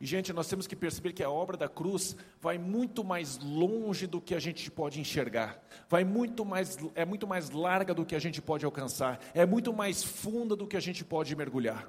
E, 0.00 0.06
gente, 0.06 0.32
nós 0.32 0.46
temos 0.46 0.66
que 0.66 0.76
perceber 0.76 1.12
que 1.12 1.24
a 1.24 1.30
obra 1.30 1.56
da 1.56 1.68
cruz 1.68 2.16
vai 2.40 2.56
muito 2.56 3.02
mais 3.02 3.38
longe 3.38 4.06
do 4.06 4.20
que 4.20 4.34
a 4.34 4.38
gente 4.38 4.70
pode 4.70 5.00
enxergar, 5.00 5.60
vai 5.88 6.04
muito 6.04 6.44
mais, 6.44 6.78
é 6.94 7.04
muito 7.04 7.26
mais 7.26 7.50
larga 7.50 7.92
do 7.92 8.04
que 8.04 8.14
a 8.14 8.18
gente 8.20 8.40
pode 8.40 8.64
alcançar, 8.64 9.20
é 9.34 9.44
muito 9.44 9.72
mais 9.72 10.04
funda 10.04 10.54
do 10.54 10.68
que 10.68 10.76
a 10.76 10.80
gente 10.80 11.04
pode 11.04 11.34
mergulhar. 11.34 11.88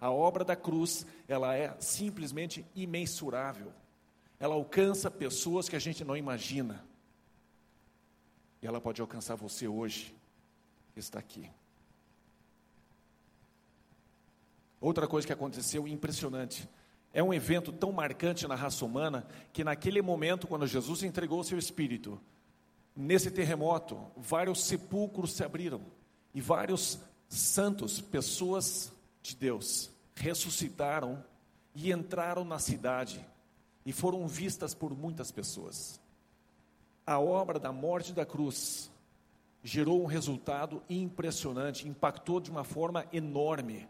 A 0.00 0.10
obra 0.10 0.44
da 0.44 0.54
cruz, 0.54 1.04
ela 1.26 1.56
é 1.56 1.74
simplesmente 1.80 2.64
imensurável. 2.74 3.72
Ela 4.42 4.56
alcança 4.56 5.08
pessoas 5.08 5.68
que 5.68 5.76
a 5.76 5.78
gente 5.78 6.04
não 6.04 6.16
imagina. 6.16 6.84
E 8.60 8.66
ela 8.66 8.80
pode 8.80 9.00
alcançar 9.00 9.36
você 9.36 9.68
hoje, 9.68 10.12
está 10.96 11.20
aqui. 11.20 11.48
Outra 14.80 15.06
coisa 15.06 15.24
que 15.24 15.32
aconteceu 15.32 15.86
impressionante. 15.86 16.68
É 17.14 17.22
um 17.22 17.32
evento 17.32 17.70
tão 17.70 17.92
marcante 17.92 18.48
na 18.48 18.56
raça 18.56 18.84
humana 18.84 19.24
que 19.52 19.62
naquele 19.62 20.02
momento, 20.02 20.48
quando 20.48 20.66
Jesus 20.66 21.04
entregou 21.04 21.44
seu 21.44 21.56
espírito, 21.56 22.20
nesse 22.96 23.30
terremoto, 23.30 24.10
vários 24.16 24.64
sepulcros 24.64 25.34
se 25.34 25.44
abriram 25.44 25.82
e 26.34 26.40
vários 26.40 26.98
santos, 27.28 28.00
pessoas 28.00 28.92
de 29.22 29.36
Deus, 29.36 29.88
ressuscitaram 30.16 31.24
e 31.76 31.92
entraram 31.92 32.44
na 32.44 32.58
cidade 32.58 33.24
e 33.84 33.92
foram 33.92 34.26
vistas 34.26 34.74
por 34.74 34.96
muitas 34.96 35.30
pessoas 35.30 36.00
a 37.06 37.18
obra 37.18 37.58
da 37.58 37.72
morte 37.72 38.12
da 38.12 38.24
cruz 38.24 38.90
gerou 39.62 40.02
um 40.02 40.06
resultado 40.06 40.82
impressionante, 40.88 41.86
impactou 41.86 42.40
de 42.40 42.50
uma 42.50 42.64
forma 42.64 43.06
enorme 43.12 43.88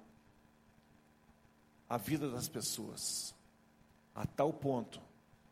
a 1.88 1.96
vida 1.96 2.31
das 2.31 2.48
pessoas, 2.48 3.35
a 4.14 4.26
tal 4.26 4.52
ponto 4.52 5.00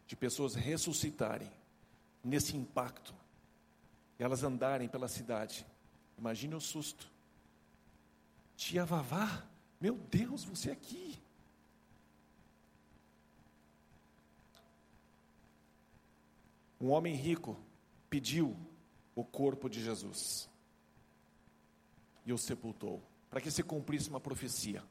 de 0.07 0.17
pessoas 0.17 0.55
ressuscitarem 0.55 1.51
nesse 2.25 2.57
impacto, 2.57 3.15
elas 4.19 4.43
andarem 4.43 4.89
pela 4.89 5.09
cidade. 5.09 5.67
Imagine 6.19 6.55
o 6.55 6.61
susto. 6.61 7.11
Tia 8.57 8.85
Vavá, 8.85 9.45
meu 9.81 9.95
Deus, 10.11 10.45
você 10.45 10.71
aqui. 10.71 11.20
Um 16.81 16.91
homem 16.91 17.15
rico 17.15 17.59
pediu 18.09 18.57
o 19.15 19.23
corpo 19.23 19.69
de 19.69 19.83
Jesus 19.83 20.49
e 22.25 22.33
o 22.33 22.39
sepultou, 22.39 23.03
para 23.29 23.41
que 23.41 23.51
se 23.51 23.63
cumprisse 23.63 24.09
uma 24.09 24.21
profecia. 24.21 24.83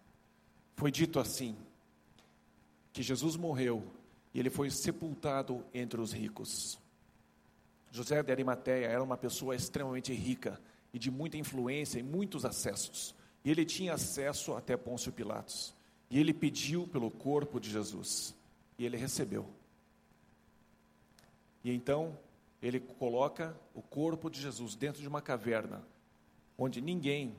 Foi 0.75 0.91
dito 0.91 1.19
assim: 1.19 1.58
que 2.93 3.02
Jesus 3.02 3.36
morreu 3.36 3.84
e 4.34 4.39
ele 4.39 4.49
foi 4.49 4.69
sepultado 4.69 5.65
entre 5.73 5.99
os 5.99 6.12
ricos. 6.12 6.80
José 7.91 8.21
de 8.21 8.32
Arimateia 8.32 8.86
era 8.86 9.04
uma 9.04 9.17
pessoa 9.17 9.56
extremamente 9.56 10.13
rica 10.13 10.62
e 10.93 10.99
de 10.99 11.10
muita 11.10 11.38
influência 11.38 11.99
e 11.99 12.04
muitos 12.04 12.45
acessos. 12.45 13.15
E 13.43 13.49
ele 13.49 13.65
tinha 13.65 13.93
acesso 13.93 14.54
até 14.54 14.78
Pôncio 14.78 15.12
Pilatos. 15.12 15.73
E 16.10 16.19
ele 16.19 16.34
pediu 16.34 16.88
pelo 16.88 17.10
corpo 17.10 17.60
de 17.60 17.69
Jesus. 17.69 18.36
E 18.78 18.86
ele 18.86 18.97
recebeu. 18.97 19.47
E 21.63 21.72
então 21.72 22.17
ele 22.62 22.80
coloca 22.80 23.56
o 23.74 23.82
corpo 23.82 24.30
de 24.30 24.41
Jesus 24.41 24.76
dentro 24.76 25.02
de 25.02 25.08
uma 25.08 25.22
caverna, 25.22 25.82
onde 26.58 26.82
ninguém 26.82 27.36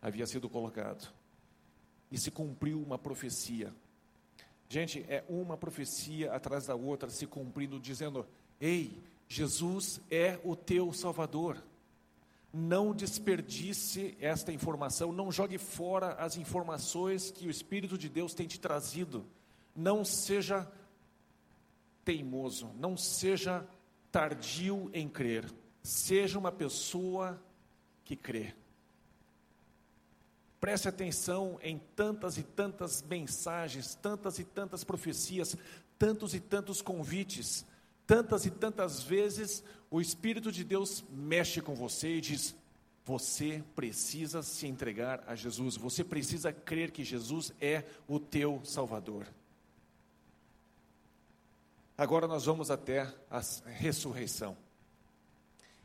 havia 0.00 0.26
sido 0.26 0.48
colocado. 0.48 1.12
E 2.10 2.18
se 2.18 2.30
cumpriu 2.30 2.80
uma 2.80 2.98
profecia. 2.98 3.72
Gente, 4.68 5.04
é 5.08 5.24
uma 5.28 5.56
profecia 5.56 6.32
atrás 6.32 6.66
da 6.66 6.74
outra 6.74 7.10
se 7.10 7.26
cumprindo, 7.26 7.80
dizendo: 7.80 8.26
Ei, 8.60 8.98
Jesus 9.28 10.00
é 10.10 10.38
o 10.44 10.54
teu 10.54 10.92
Salvador. 10.92 11.62
Não 12.52 12.94
desperdice 12.94 14.14
esta 14.20 14.52
informação, 14.52 15.10
não 15.10 15.32
jogue 15.32 15.56
fora 15.56 16.12
as 16.14 16.36
informações 16.36 17.30
que 17.30 17.46
o 17.46 17.50
Espírito 17.50 17.96
de 17.96 18.10
Deus 18.10 18.34
tem 18.34 18.46
te 18.46 18.60
trazido. 18.60 19.24
Não 19.74 20.04
seja 20.04 20.70
teimoso, 22.04 22.70
não 22.78 22.96
seja 22.96 23.66
tardio 24.10 24.90
em 24.92 25.08
crer, 25.08 25.50
seja 25.82 26.38
uma 26.38 26.52
pessoa 26.52 27.42
que 28.04 28.16
crê. 28.16 28.54
Preste 30.60 30.88
atenção 30.88 31.58
em 31.62 31.80
tantas 31.96 32.38
e 32.38 32.42
tantas 32.42 33.02
mensagens, 33.02 33.94
tantas 33.96 34.38
e 34.38 34.44
tantas 34.44 34.84
profecias, 34.84 35.56
tantos 35.98 36.34
e 36.34 36.40
tantos 36.40 36.80
convites, 36.80 37.66
tantas 38.06 38.46
e 38.46 38.50
tantas 38.50 39.02
vezes 39.02 39.64
o 39.90 40.00
Espírito 40.00 40.52
de 40.52 40.62
Deus 40.62 41.04
mexe 41.10 41.60
com 41.60 41.74
você 41.74 42.16
e 42.16 42.20
diz: 42.20 42.54
você 43.04 43.62
precisa 43.74 44.42
se 44.42 44.66
entregar 44.66 45.24
a 45.26 45.34
Jesus, 45.34 45.76
você 45.76 46.04
precisa 46.04 46.52
crer 46.52 46.92
que 46.92 47.02
Jesus 47.02 47.52
é 47.60 47.84
o 48.06 48.20
teu 48.20 48.60
Salvador. 48.64 49.26
Agora 51.96 52.26
nós 52.26 52.46
vamos 52.46 52.70
até 52.70 53.00
a 53.30 53.40
ressurreição. 53.66 54.56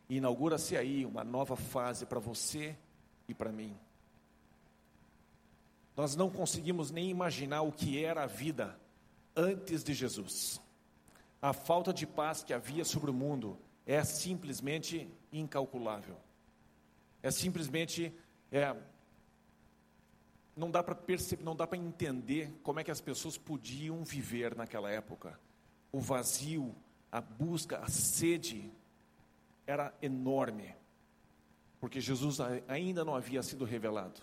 Inaugura-se 0.10 0.78
aí 0.78 1.06
uma 1.06 1.24
nova 1.24 1.56
fase 1.58 2.06
para 2.06 2.20
você 2.20 2.78
e 3.28 3.34
para 3.34 3.52
mim. 3.52 3.78
Nós 5.96 6.16
não 6.16 6.30
conseguimos 6.30 6.92
nem 6.92 7.10
imaginar 7.10 7.62
o 7.64 7.72
que 7.72 8.04
era 8.04 8.24
a 8.24 8.28
vida 8.28 8.80
antes 9.36 9.84
de 9.84 9.94
Jesus. 9.94 10.62
A 11.42 11.52
falta 11.52 11.94
de 11.94 12.08
paz 12.08 12.44
que 12.44 12.54
havia 12.54 12.86
sobre 12.86 13.12
o 13.12 13.14
mundo 13.14 13.58
é 13.86 14.04
simplesmente 14.04 15.12
incalculável. 15.32 16.18
É 17.22 17.32
simplesmente 17.32 18.14
é, 18.50 18.76
não 20.56 20.72
dá 20.72 20.82
para 20.82 20.96
perceber, 20.96 21.44
não 21.44 21.56
dá 21.56 21.68
para 21.68 21.78
entender 21.78 22.52
como 22.64 22.80
é 22.80 22.84
que 22.84 22.92
as 22.92 23.02
pessoas 23.02 23.38
podiam 23.38 24.06
viver 24.06 24.56
naquela 24.56 24.90
época 24.90 25.38
o 25.92 26.00
vazio, 26.00 26.76
a 27.12 27.22
busca, 27.22 27.80
a 27.80 27.88
sede 27.88 28.72
era 29.66 29.94
enorme, 30.02 30.76
porque 31.80 32.00
Jesus 32.00 32.40
ainda 32.68 33.04
não 33.04 33.16
havia 33.16 33.44
sido 33.44 33.66
revelado 33.66 34.22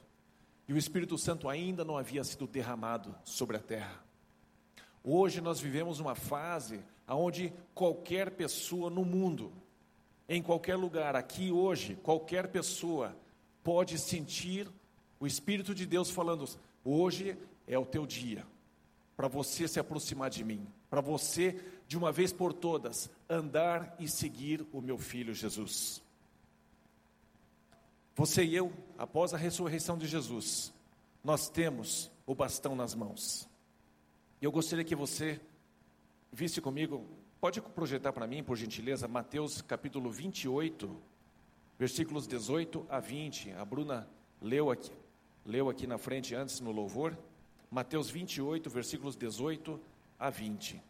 e 0.67 0.73
o 0.73 0.79
Espírito 0.79 1.19
Santo 1.19 1.49
ainda 1.49 1.85
não 1.85 1.97
havia 1.97 2.25
sido 2.25 2.47
derramado 2.47 3.15
sobre 3.25 3.57
a 3.57 3.61
terra. 3.61 4.03
Hoje 5.03 5.41
nós 5.41 5.61
vivemos 5.61 6.01
uma 6.01 6.15
fase 6.15 6.83
onde 7.07 7.53
qualquer 7.75 8.31
pessoa 8.31 8.89
no 8.89 9.05
mundo, 9.05 9.53
em 10.27 10.43
qualquer 10.43 10.77
lugar, 10.77 11.15
aqui 11.15 11.53
hoje, 11.53 11.97
qualquer 11.97 12.49
pessoa 12.49 13.15
pode 13.63 13.99
sentir 13.99 14.71
o 15.21 15.27
Espírito 15.27 15.75
de 15.75 15.85
Deus 15.85 16.11
falando: 16.11 16.47
hoje 16.83 17.37
é 17.67 17.79
o 17.79 17.85
teu 17.85 18.07
dia, 18.07 18.47
para 19.17 19.29
você 19.29 19.69
se 19.69 19.79
aproximar 19.79 20.31
de 20.31 20.45
mim, 20.45 20.67
para 20.91 21.01
você, 21.01 21.61
de 21.87 21.97
uma 21.97 22.11
vez 22.11 22.33
por 22.33 22.53
todas, 22.53 23.11
andar 23.29 23.95
e 23.99 24.09
seguir 24.09 24.67
o 24.73 24.81
meu 24.81 24.99
filho 24.99 25.35
Jesus. 25.35 26.03
Você 28.17 28.45
e 28.45 28.55
eu, 28.55 28.73
após 28.97 29.35
a 29.35 29.37
ressurreição 29.37 29.99
de 29.99 30.07
Jesus, 30.07 30.73
nós 31.23 31.49
temos 31.49 32.11
o 32.27 32.35
bastão 32.35 32.77
nas 32.77 32.95
mãos. 32.95 33.49
E 34.41 34.45
eu 34.45 34.53
gostaria 34.53 34.85
que 34.85 34.95
você 34.95 35.41
visse 36.33 36.61
comigo, 36.61 37.05
pode 37.41 37.61
projetar 37.61 38.13
para 38.13 38.27
mim, 38.27 38.43
por 38.43 38.57
gentileza, 38.57 39.09
Mateus 39.09 39.63
capítulo 39.63 40.11
28, 40.11 40.97
versículos 41.79 42.27
18 42.27 42.87
a 42.89 43.01
20. 43.01 43.53
A 43.53 43.65
Bruna 43.65 44.09
leu 44.41 44.71
aqui, 44.71 44.93
leu 45.45 45.69
aqui 45.69 45.87
na 45.87 45.99
frente 45.99 46.35
antes 46.35 46.61
no 46.61 46.71
louvor. 46.71 47.17
Mateus 47.75 48.09
28, 48.09 48.71
versículos 48.71 49.17
18 49.17 49.81
a 50.17 50.31
20. 50.31 50.81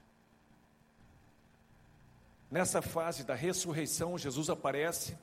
Nessa 2.51 2.83
fase 2.83 3.25
da 3.25 3.35
ressurreição, 3.35 4.19
Jesus 4.19 4.51
aparece 4.51 5.17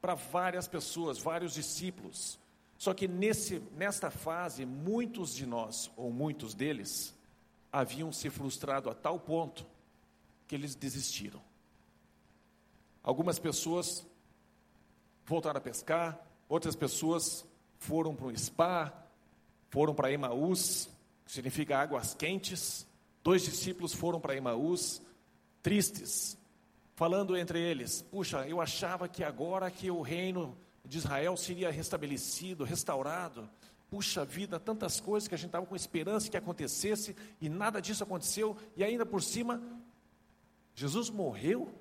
para 0.00 0.16
várias 0.16 0.66
pessoas, 0.66 1.20
vários 1.20 1.54
discípulos. 1.54 2.40
Só 2.76 2.92
que 2.92 3.06
nesse, 3.06 3.60
nesta 3.76 4.10
fase, 4.10 4.66
muitos 4.66 5.32
de 5.32 5.46
nós, 5.46 5.92
ou 5.96 6.10
muitos 6.10 6.54
deles, 6.54 7.14
haviam 7.72 8.10
se 8.10 8.28
frustrado 8.28 8.90
a 8.90 8.94
tal 8.94 9.20
ponto 9.20 9.64
que 10.48 10.56
eles 10.56 10.74
desistiram. 10.74 11.40
Algumas 13.00 13.38
pessoas 13.38 14.04
voltaram 15.24 15.58
a 15.58 15.62
pescar, 15.62 16.18
outras 16.48 16.74
pessoas 16.74 17.46
foram 17.78 18.12
para 18.12 18.26
um 18.26 18.36
spa, 18.36 18.92
foram 19.70 19.94
para 19.94 20.10
Emaús, 20.10 20.90
que 21.26 21.32
significa 21.32 21.78
águas 21.78 22.14
quentes. 22.14 22.86
Dois 23.22 23.42
discípulos 23.42 23.92
foram 23.92 24.20
para 24.20 24.36
Emaús, 24.36 25.02
tristes, 25.62 26.38
falando 26.94 27.36
entre 27.36 27.60
eles: 27.60 28.00
Puxa, 28.00 28.46
eu 28.46 28.60
achava 28.60 29.08
que 29.08 29.24
agora 29.24 29.70
que 29.70 29.90
o 29.90 30.00
reino 30.00 30.56
de 30.84 30.98
Israel 30.98 31.36
seria 31.36 31.70
restabelecido, 31.70 32.64
restaurado. 32.64 33.50
Puxa 33.90 34.24
vida, 34.24 34.58
tantas 34.58 35.00
coisas 35.00 35.28
que 35.28 35.34
a 35.34 35.38
gente 35.38 35.48
estava 35.48 35.66
com 35.66 35.76
esperança 35.76 36.30
que 36.30 36.36
acontecesse 36.36 37.14
e 37.40 37.48
nada 37.48 37.80
disso 37.80 38.02
aconteceu, 38.02 38.56
e 38.76 38.82
ainda 38.82 39.06
por 39.06 39.22
cima, 39.22 39.62
Jesus 40.74 41.08
morreu? 41.08 41.72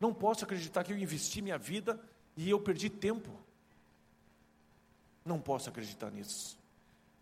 Não 0.00 0.12
posso 0.12 0.44
acreditar 0.44 0.82
que 0.82 0.92
eu 0.92 0.98
investi 0.98 1.40
minha 1.40 1.56
vida 1.56 2.00
e 2.36 2.50
eu 2.50 2.60
perdi 2.60 2.90
tempo. 2.90 3.30
Não 5.24 5.40
posso 5.40 5.68
acreditar 5.68 6.10
nisso. 6.10 6.58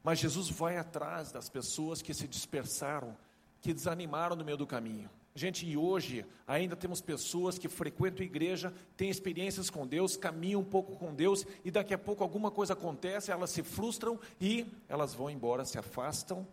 Mas 0.03 0.19
Jesus 0.19 0.49
vai 0.49 0.77
atrás 0.77 1.31
das 1.31 1.49
pessoas 1.49 2.01
que 2.01 2.15
se 2.15 2.27
dispersaram, 2.27 3.17
que 3.61 3.73
desanimaram 3.73 4.35
no 4.35 4.45
meio 4.45 4.57
do 4.57 4.67
caminho. 4.67 5.11
Gente, 5.35 5.65
e 5.65 5.77
hoje 5.77 6.27
ainda 6.47 6.75
temos 6.75 7.01
pessoas 7.01 7.57
que 7.57 7.69
frequentam 7.69 8.23
a 8.23 8.27
igreja, 8.27 8.75
têm 8.97 9.09
experiências 9.09 9.71
com 9.71 9.87
Deus, 9.87 10.17
caminham 10.17 10.61
um 10.61 10.65
pouco 10.65 10.97
com 10.97 11.15
Deus, 11.15 11.47
e 11.65 11.71
daqui 11.71 11.95
a 11.95 11.99
pouco 11.99 12.25
alguma 12.25 12.51
coisa 12.51 12.73
acontece, 12.73 13.31
elas 13.31 13.51
se 13.51 13.63
frustram 13.63 14.19
e 14.41 14.67
elas 14.89 15.15
vão 15.15 15.31
embora, 15.31 15.65
se 15.65 15.79
afastam. 15.79 16.47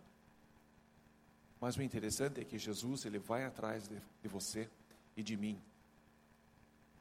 Mas 1.60 1.76
o 1.76 1.82
interessante 1.82 2.40
é 2.40 2.44
que 2.44 2.56
Jesus, 2.56 3.04
ele 3.04 3.18
vai 3.18 3.44
atrás 3.44 3.88
de, 3.88 3.96
de 4.22 4.28
você 4.28 4.68
e 5.16 5.22
de 5.24 5.36
mim, 5.36 5.60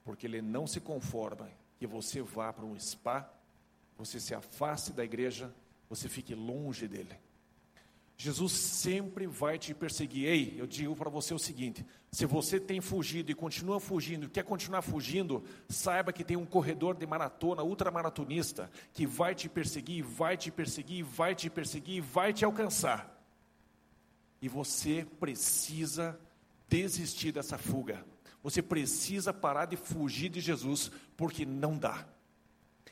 porque 0.04 0.26
ele 0.26 0.42
não 0.42 0.66
se 0.66 0.80
conforma 0.80 1.48
que 1.78 1.86
você 1.86 2.24
vá 2.24 2.52
para 2.52 2.66
um 2.66 2.78
spa, 2.80 3.32
você 3.96 4.20
se 4.20 4.34
afaste 4.34 4.92
da 4.92 5.06
igreja, 5.06 5.54
você 5.90 6.10
fique 6.10 6.36
longe 6.36 6.88
dele. 6.88 7.18
Jesus 8.20 8.52
sempre 8.52 9.28
vai 9.28 9.60
te 9.60 9.76
perseguir. 9.76 10.28
Ei, 10.28 10.56
eu 10.58 10.66
digo 10.66 10.96
para 10.96 11.10
você 11.10 11.36
o 11.36 11.40
seguinte: 11.40 11.86
se 12.12 12.26
você 12.26 12.60
tem 12.60 12.82
fugido 12.82 13.32
e 13.32 13.36
continua 13.36 13.80
fugindo, 13.80 14.26
e 14.26 14.30
quer 14.30 14.44
continuar 14.44 14.82
fugindo, 14.82 15.44
saiba 15.70 16.12
que 16.12 16.24
tem 16.24 16.36
um 16.36 16.46
corredor 16.46 16.96
de 16.96 17.06
maratona, 17.06 17.62
ultramaratonista, 17.62 18.72
que 18.92 19.06
vai 19.06 19.36
te 19.36 19.48
perseguir, 19.48 20.04
vai 20.04 20.36
te 20.36 20.50
perseguir, 20.50 21.04
vai 21.04 21.36
te 21.36 21.48
perseguir, 21.48 22.02
vai 22.02 22.34
te 22.34 22.44
alcançar. 22.44 23.14
E 24.42 24.50
você 24.50 25.06
precisa 25.20 26.20
desistir 26.68 27.32
dessa 27.32 27.58
fuga. 27.58 28.04
Você 28.42 28.64
precisa 28.64 29.32
parar 29.32 29.66
de 29.66 29.76
fugir 29.76 30.30
de 30.30 30.40
Jesus, 30.40 30.92
porque 31.16 31.46
não 31.46 31.78
dá. 31.78 32.08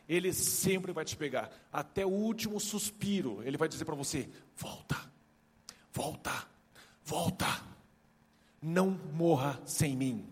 Ele 0.07 0.31
sempre 0.33 0.91
vai 0.91 1.03
te 1.03 1.15
pegar, 1.17 1.49
até 1.71 2.05
o 2.05 2.09
último 2.09 2.59
suspiro, 2.59 3.41
ele 3.43 3.57
vai 3.57 3.67
dizer 3.67 3.85
para 3.85 3.95
você: 3.95 4.29
volta 4.55 5.15
volta, 5.95 6.45
volta. 7.05 7.63
Não 8.61 8.89
morra 9.13 9.61
sem 9.65 9.95
mim. 9.95 10.27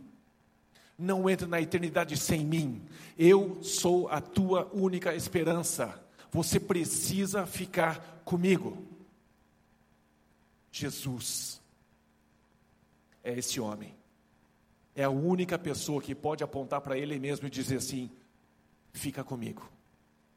Não 0.97 1.29
entre 1.29 1.47
na 1.47 1.61
eternidade 1.61 2.17
sem 2.17 2.45
mim. 2.45 2.83
Eu 3.17 3.63
sou 3.63 4.09
a 4.09 4.19
tua 4.19 4.69
única 4.73 5.15
esperança. 5.15 6.03
Você 6.31 6.59
precisa 6.59 7.45
ficar 7.45 8.21
comigo. 8.25 8.85
Jesus 10.71 11.61
é 13.23 13.37
esse 13.37 13.59
homem. 13.59 13.95
É 14.95 15.03
a 15.03 15.09
única 15.09 15.57
pessoa 15.57 16.01
que 16.01 16.13
pode 16.13 16.43
apontar 16.43 16.81
para 16.81 16.97
ele 16.97 17.17
mesmo 17.19 17.47
e 17.47 17.51
dizer 17.51 17.77
assim: 17.77 18.11
fica 18.93 19.23
comigo, 19.23 19.69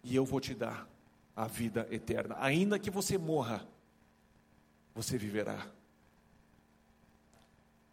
e 0.03 0.17
eu 0.17 0.25
vou 0.25 0.41
te 0.41 0.55
dar 0.55 0.89
a 1.37 1.47
vida 1.47 1.87
eterna. 1.91 2.37
Ainda 2.41 2.79
que 2.79 2.91
você 2.91 3.19
morra, 3.19 3.67
você 4.95 5.19
viverá. 5.19 5.67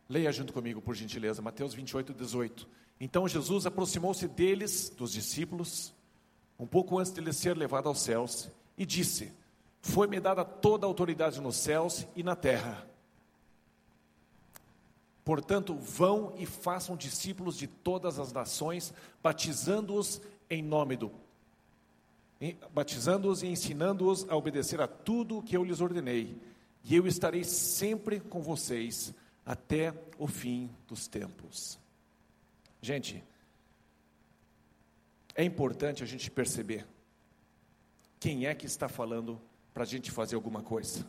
Leia 0.08 0.32
junto 0.32 0.54
comigo, 0.54 0.82
por 0.82 0.96
gentileza, 0.96 1.42
Mateus 1.42 1.74
28, 1.74 2.14
18. 2.14 2.68
Então 3.00 3.28
Jesus 3.28 3.66
aproximou-se 3.66 4.28
deles, 4.28 4.90
dos 4.90 5.12
discípulos, 5.12 5.94
um 6.58 6.66
pouco 6.66 6.98
antes 6.98 7.12
de 7.12 7.20
ele 7.20 7.34
ser 7.34 7.58
levado 7.58 7.90
aos 7.90 8.02
céus, 8.02 8.50
e 8.78 8.86
disse: 8.86 9.34
Foi-me 9.82 10.20
dada 10.20 10.46
toda 10.46 10.86
a 10.86 10.88
autoridade 10.88 11.42
nos 11.42 11.58
céus 11.58 12.08
e 12.16 12.24
na 12.24 12.36
terra. 12.36 12.88
Portanto, 15.26 15.74
vão 15.76 16.34
e 16.38 16.46
façam 16.46 16.98
discípulos 16.98 17.58
de 17.58 17.66
todas 17.66 18.20
as 18.20 18.34
nações, 18.34 18.94
batizando-os 19.22 20.22
em 20.50 20.62
nome 20.62 20.98
do 20.98 21.12
batizando-os 22.74 23.42
e 23.42 23.48
ensinando-os 23.48 24.28
a 24.30 24.36
obedecer 24.36 24.82
a 24.82 24.88
tudo 24.88 25.38
o 25.38 25.44
que 25.44 25.56
eu 25.56 25.64
lhes 25.64 25.80
ordenei 25.80 26.38
e 26.84 26.96
eu 26.96 27.08
estarei 27.08 27.44
sempre 27.44 28.20
com 28.20 28.42
vocês 28.42 29.14
até 29.46 29.94
o 30.18 30.28
fim 30.28 30.70
dos 30.88 31.08
tempos. 31.08 31.80
Gente, 32.82 33.24
é 35.36 35.44
importante 35.44 36.04
a 36.04 36.06
gente 36.06 36.30
perceber 36.30 36.86
quem 38.20 38.46
é 38.46 38.54
que 38.54 38.66
está 38.66 38.90
falando 38.90 39.42
para 39.74 39.84
a 39.84 39.86
gente 39.88 40.12
fazer 40.12 40.36
alguma 40.36 40.62
coisa. 40.62 41.06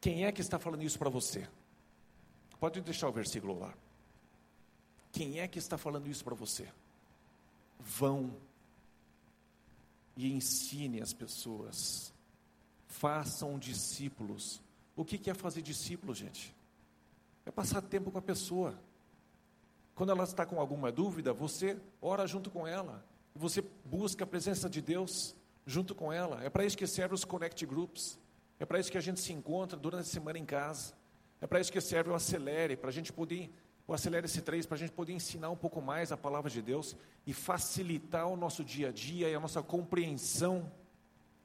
Quem 0.00 0.24
é 0.24 0.32
que 0.32 0.40
está 0.40 0.58
falando 0.58 0.82
isso 0.82 0.98
para 0.98 1.10
você? 1.10 1.48
Pode 2.58 2.80
deixar 2.80 3.08
o 3.08 3.12
versículo 3.12 3.58
lá. 3.58 3.74
Quem 5.12 5.40
é 5.40 5.48
que 5.48 5.58
está 5.58 5.76
falando 5.76 6.06
isso 6.08 6.22
para 6.22 6.34
você? 6.34 6.68
Vão 7.80 8.36
e 10.16 10.32
ensine 10.32 11.00
as 11.00 11.12
pessoas 11.12 12.12
façam 12.86 13.58
discípulos. 13.58 14.60
O 14.94 15.04
que 15.04 15.30
é 15.30 15.34
fazer 15.34 15.62
discípulo, 15.62 16.14
gente? 16.14 16.54
É 17.46 17.50
passar 17.50 17.80
tempo 17.80 18.10
com 18.10 18.18
a 18.18 18.22
pessoa. 18.22 18.78
Quando 19.94 20.10
ela 20.10 20.24
está 20.24 20.44
com 20.44 20.60
alguma 20.60 20.92
dúvida, 20.92 21.32
você 21.32 21.78
ora 22.02 22.26
junto 22.26 22.50
com 22.50 22.66
ela. 22.66 23.04
Você 23.34 23.64
busca 23.84 24.24
a 24.24 24.26
presença 24.26 24.68
de 24.68 24.82
Deus 24.82 25.34
junto 25.64 25.94
com 25.94 26.12
ela. 26.12 26.42
É 26.44 26.50
para 26.50 26.64
isso 26.64 26.76
que 26.76 26.86
servem 26.86 27.14
os 27.14 27.24
Connect 27.24 27.64
Groups. 27.64 28.18
É 28.58 28.66
para 28.66 28.78
isso 28.78 28.90
que 28.90 28.98
a 28.98 29.00
gente 29.00 29.20
se 29.20 29.32
encontra 29.32 29.78
durante 29.78 30.02
a 30.02 30.12
semana 30.12 30.38
em 30.38 30.44
casa. 30.44 30.92
É 31.40 31.46
para 31.46 31.60
isso 31.60 31.72
que 31.72 31.80
serve 31.80 32.10
o 32.10 32.14
Acelere, 32.14 32.76
para 32.76 32.90
a 32.90 32.92
gente 32.92 33.12
poder, 33.12 33.50
o 33.90 33.94
Acelere 33.94 34.26
S3, 34.26 34.66
para 34.66 34.76
a 34.76 34.78
gente 34.78 34.92
poder 34.92 35.12
ensinar 35.12 35.50
um 35.50 35.56
pouco 35.56 35.82
mais 35.82 36.12
a 36.12 36.16
palavra 36.16 36.50
de 36.50 36.62
Deus 36.62 36.96
e 37.26 37.32
facilitar 37.32 38.26
o 38.26 38.36
nosso 38.36 38.64
dia 38.64 38.88
a 38.88 38.92
dia 38.92 39.28
e 39.28 39.34
a 39.34 39.40
nossa 39.40 39.62
compreensão 39.62 40.70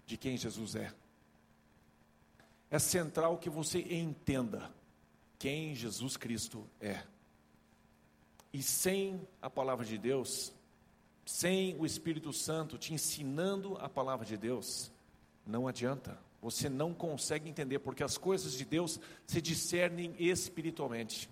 de 0.06 0.16
quem 0.16 0.38
Jesus 0.38 0.76
é 0.76 0.94
é 2.70 2.80
central 2.80 3.38
que 3.38 3.50
você 3.50 3.80
entenda 3.80 4.70
quem 5.38 5.76
Jesus 5.76 6.18
Cristo 6.18 6.68
é. 6.80 7.02
E 8.52 8.62
sem 8.62 9.28
a 9.42 9.50
palavra 9.50 9.86
de 9.86 9.98
Deus, 9.98 10.54
sem 11.26 11.78
o 11.78 11.86
Espírito 11.86 12.32
Santo 12.32 12.78
te 12.78 12.94
ensinando 12.94 13.78
a 13.78 13.90
palavra 13.90 14.26
de 14.26 14.38
Deus, 14.38 14.92
não 15.46 15.68
adianta. 15.68 16.18
Você 16.42 16.70
não 16.70 16.94
consegue 16.94 17.50
entender, 17.50 17.80
porque 17.80 18.04
as 18.04 18.18
coisas 18.18 18.54
de 18.54 18.66
Deus 18.66 19.00
se 19.26 19.42
discernem 19.42 20.16
espiritualmente. 20.20 21.30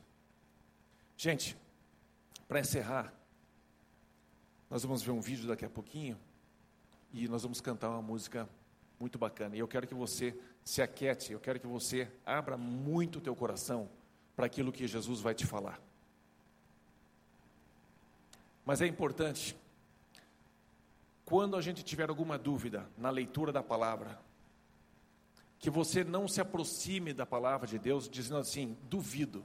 Gente, 1.24 1.55
para 2.49 2.59
encerrar, 2.59 3.13
nós 4.69 4.84
vamos 4.84 5.01
ver 5.01 5.11
um 5.11 5.21
vídeo 5.21 5.47
daqui 5.47 5.63
a 5.63 5.69
pouquinho 5.69 6.19
e 7.13 7.30
nós 7.30 7.43
vamos 7.43 7.61
cantar 7.61 7.91
uma 7.91 8.01
música 8.01 8.49
muito 8.99 9.17
bacana. 9.17 9.55
E 9.55 9.59
eu 9.59 9.67
quero 9.69 9.88
que 9.88 9.93
você 9.93 10.38
se 10.65 10.82
aquete, 10.82 11.32
eu 11.32 11.39
quero 11.39 11.61
que 11.61 11.65
você 11.65 12.11
abra 12.26 12.57
muito 12.57 13.19
o 13.19 13.21
teu 13.21 13.34
coração 13.38 13.89
para 14.36 14.47
aquilo 14.47 14.69
que 14.69 14.86
Jesus 14.86 15.21
vai 15.21 15.34
te 15.34 15.45
falar. 15.45 15.80
Mas 18.65 18.82
é 18.82 18.86
importante, 18.86 19.55
quando 21.24 21.55
a 21.55 21.61
gente 21.61 21.86
tiver 21.86 22.09
alguma 22.09 22.38
dúvida 22.38 22.86
na 22.97 23.09
leitura 23.09 23.53
da 23.53 23.63
palavra, 23.63 24.19
que 25.57 25.69
você 25.69 26.03
não 26.03 26.28
se 26.28 26.41
aproxime 26.41 27.13
da 27.13 27.26
palavra 27.26 27.65
de 27.65 27.80
Deus 27.80 28.09
dizendo 28.09 28.39
assim: 28.39 28.78
duvido, 28.89 29.41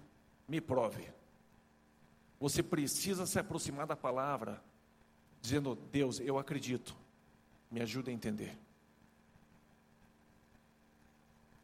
me 0.49 0.61
prove. 0.61 1.16
Você 2.41 2.62
precisa 2.62 3.26
se 3.26 3.39
aproximar 3.39 3.86
da 3.86 3.97
palavra, 3.97 4.62
dizendo: 5.41 5.74
Deus, 5.91 6.20
eu 6.20 6.39
acredito, 6.39 6.97
me 7.70 7.80
ajuda 7.80 8.11
a 8.11 8.14
entender. 8.14 8.57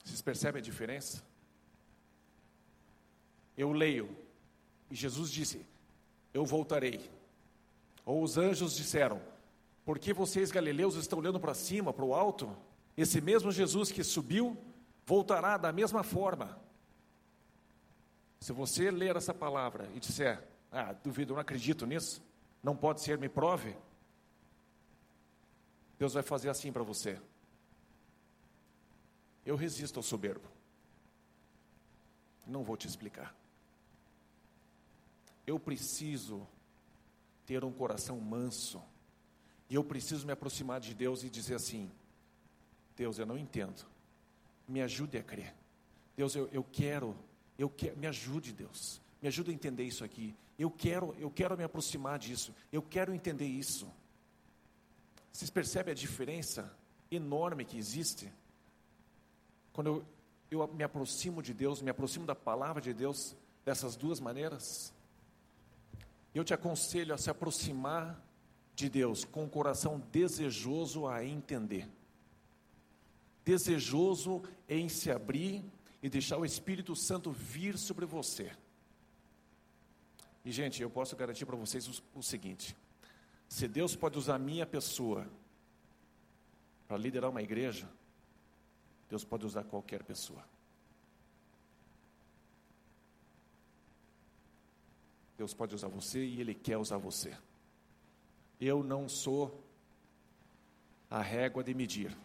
Vocês 0.04 0.20
percebem 0.20 0.60
a 0.60 0.64
diferença? 0.64 1.22
Eu 3.56 3.72
leio, 3.72 4.14
e 4.90 4.94
Jesus 4.94 5.30
disse: 5.30 5.64
Eu 6.32 6.44
voltarei. 6.44 7.10
Ou 8.04 8.22
os 8.22 8.36
anjos 8.36 8.74
disseram: 8.74 9.20
Por 9.84 9.98
que 9.98 10.12
vocês, 10.12 10.50
galileus, 10.50 10.96
estão 10.96 11.20
olhando 11.20 11.40
para 11.40 11.54
cima, 11.54 11.92
para 11.92 12.04
o 12.04 12.14
alto? 12.14 12.54
Esse 12.96 13.20
mesmo 13.20 13.50
Jesus 13.50 13.90
que 13.90 14.04
subiu 14.04 14.56
voltará 15.06 15.56
da 15.56 15.72
mesma 15.72 16.02
forma. 16.02 16.58
Se 18.40 18.52
você 18.52 18.90
ler 18.90 19.16
essa 19.16 19.32
palavra 19.32 19.88
e 19.94 20.00
disser: 20.00 20.42
Ah, 20.76 20.92
duvido, 20.92 21.34
não 21.34 21.40
acredito 21.40 21.86
nisso, 21.86 22.20
não 22.60 22.74
pode 22.74 23.00
ser, 23.00 23.16
me 23.16 23.28
prove. 23.28 23.76
Deus 25.96 26.14
vai 26.14 26.22
fazer 26.24 26.50
assim 26.50 26.72
para 26.72 26.82
você. 26.82 27.16
Eu 29.46 29.54
resisto 29.54 29.98
ao 29.98 30.02
soberbo. 30.02 30.48
Não 32.44 32.64
vou 32.64 32.76
te 32.76 32.88
explicar. 32.88 33.32
Eu 35.46 35.60
preciso 35.60 36.44
ter 37.46 37.62
um 37.62 37.72
coração 37.72 38.18
manso. 38.18 38.82
E 39.70 39.76
eu 39.76 39.84
preciso 39.84 40.26
me 40.26 40.32
aproximar 40.32 40.80
de 40.80 40.92
Deus 40.92 41.22
e 41.22 41.30
dizer 41.30 41.54
assim: 41.54 41.88
Deus, 42.96 43.20
eu 43.20 43.26
não 43.26 43.38
entendo. 43.38 43.86
Me 44.66 44.82
ajude 44.82 45.18
a 45.18 45.22
crer. 45.22 45.54
Deus, 46.16 46.34
eu, 46.34 46.48
eu 46.48 46.64
quero, 46.64 47.16
eu 47.56 47.72
me 47.96 48.08
ajude, 48.08 48.52
Deus. 48.52 49.00
Me 49.22 49.28
ajude 49.28 49.52
a 49.52 49.54
entender 49.54 49.84
isso 49.84 50.02
aqui. 50.02 50.34
Eu 50.58 50.70
quero, 50.70 51.14
eu 51.18 51.30
quero 51.30 51.56
me 51.56 51.64
aproximar 51.64 52.18
disso. 52.18 52.54
Eu 52.72 52.82
quero 52.82 53.12
entender 53.12 53.46
isso. 53.46 53.90
Vocês 55.32 55.50
percebem 55.50 55.92
a 55.92 55.94
diferença 55.94 56.72
enorme 57.10 57.64
que 57.64 57.76
existe? 57.76 58.32
Quando 59.72 59.88
eu, 60.50 60.62
eu 60.62 60.66
me 60.68 60.84
aproximo 60.84 61.42
de 61.42 61.52
Deus, 61.52 61.82
me 61.82 61.90
aproximo 61.90 62.24
da 62.24 62.34
palavra 62.34 62.80
de 62.80 62.92
Deus 62.92 63.36
dessas 63.64 63.96
duas 63.96 64.20
maneiras, 64.20 64.94
eu 66.34 66.44
te 66.44 66.54
aconselho 66.54 67.14
a 67.14 67.18
se 67.18 67.30
aproximar 67.30 68.22
de 68.74 68.88
Deus 68.88 69.24
com 69.24 69.44
o 69.44 69.48
coração 69.48 70.00
desejoso 70.12 71.06
a 71.06 71.24
entender, 71.24 71.88
desejoso 73.44 74.42
em 74.68 74.88
se 74.88 75.10
abrir 75.10 75.64
e 76.02 76.08
deixar 76.08 76.38
o 76.38 76.44
Espírito 76.44 76.94
Santo 76.94 77.30
vir 77.32 77.78
sobre 77.78 78.04
você. 78.04 78.52
E, 80.44 80.52
gente, 80.52 80.82
eu 80.82 80.90
posso 80.90 81.16
garantir 81.16 81.46
para 81.46 81.56
vocês 81.56 81.88
o, 81.88 82.02
o 82.16 82.22
seguinte: 82.22 82.76
se 83.48 83.66
Deus 83.66 83.96
pode 83.96 84.18
usar 84.18 84.34
a 84.34 84.38
minha 84.38 84.66
pessoa 84.66 85.26
para 86.86 86.96
liderar 86.96 87.30
uma 87.30 87.42
igreja, 87.42 87.88
Deus 89.08 89.24
pode 89.24 89.46
usar 89.46 89.64
qualquer 89.64 90.02
pessoa. 90.02 90.44
Deus 95.36 95.52
pode 95.52 95.74
usar 95.74 95.88
você 95.88 96.24
e 96.24 96.40
Ele 96.40 96.54
quer 96.54 96.76
usar 96.76 96.98
você. 96.98 97.36
Eu 98.60 98.84
não 98.84 99.08
sou 99.08 99.62
a 101.10 101.20
régua 101.20 101.64
de 101.64 101.74
medir. 101.74 102.16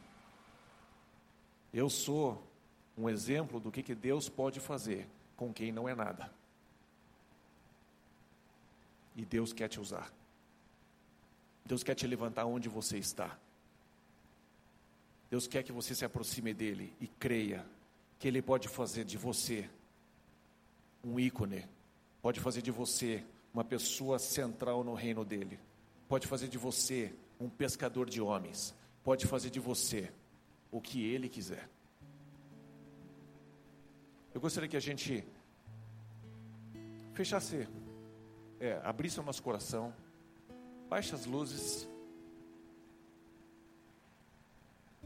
Eu 1.74 1.90
sou 1.90 2.44
um 2.98 3.10
exemplo 3.10 3.60
do 3.60 3.72
que, 3.72 3.82
que 3.82 3.96
Deus 3.96 4.28
pode 4.30 4.60
fazer 4.60 5.08
com 5.36 5.54
quem 5.54 5.72
não 5.72 5.88
é 5.88 5.96
nada. 5.96 6.39
E 9.20 9.26
Deus 9.26 9.52
quer 9.52 9.68
te 9.68 9.82
usar. 9.82 10.10
Deus 11.66 11.84
quer 11.84 11.94
te 11.94 12.08
levantar 12.08 12.46
onde 12.46 12.70
você 12.70 12.98
está. 12.98 13.38
Deus 15.30 15.46
quer 15.46 15.62
que 15.62 15.74
você 15.74 15.94
se 15.94 16.06
aproxime 16.06 16.54
dele 16.54 16.94
e 17.02 17.08
creia 17.08 17.66
que 18.18 18.30
ele 18.30 18.42
pode 18.42 18.70
fazer 18.70 19.04
de 19.04 19.18
você 19.18 19.70
um 21.04 21.20
ícone, 21.20 21.68
pode 22.22 22.40
fazer 22.40 22.62
de 22.62 22.72
você 22.72 23.22
uma 23.54 23.66
pessoa 23.66 24.18
central 24.20 24.86
no 24.86 24.94
reino 24.94 25.26
dele, 25.26 25.60
pode 26.08 26.26
fazer 26.26 26.48
de 26.48 26.58
você 26.58 27.14
um 27.42 27.50
pescador 27.50 28.10
de 28.10 28.22
homens, 28.22 28.74
pode 29.04 29.28
fazer 29.28 29.50
de 29.50 29.60
você 29.60 30.10
o 30.72 30.80
que 30.80 31.04
ele 31.04 31.28
quiser. 31.28 31.70
Eu 34.34 34.40
gostaria 34.40 34.70
que 34.70 34.78
a 34.78 34.82
gente 34.82 35.26
fechasse, 37.14 37.68
é, 38.60 38.80
abrisse 38.84 39.20
o 39.20 39.24
nosso 39.24 39.42
coração, 39.42 39.94
baixe 40.90 41.16
as 41.16 41.26
luzes. 41.26 41.88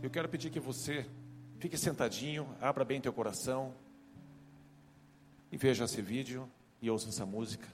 Eu 0.02 0.10
quero 0.10 0.28
pedir 0.28 0.50
que 0.50 0.60
você 0.60 1.06
fique 1.60 1.78
sentadinho, 1.78 2.48
abra 2.60 2.84
bem 2.84 3.00
teu 3.00 3.14
coração 3.14 3.74
e 5.52 5.58
veja 5.58 5.86
esse 5.86 6.02
vídeo 6.02 6.50
e 6.82 6.90
ouça 6.90 7.10
essa 7.10 7.26
música. 7.26 7.68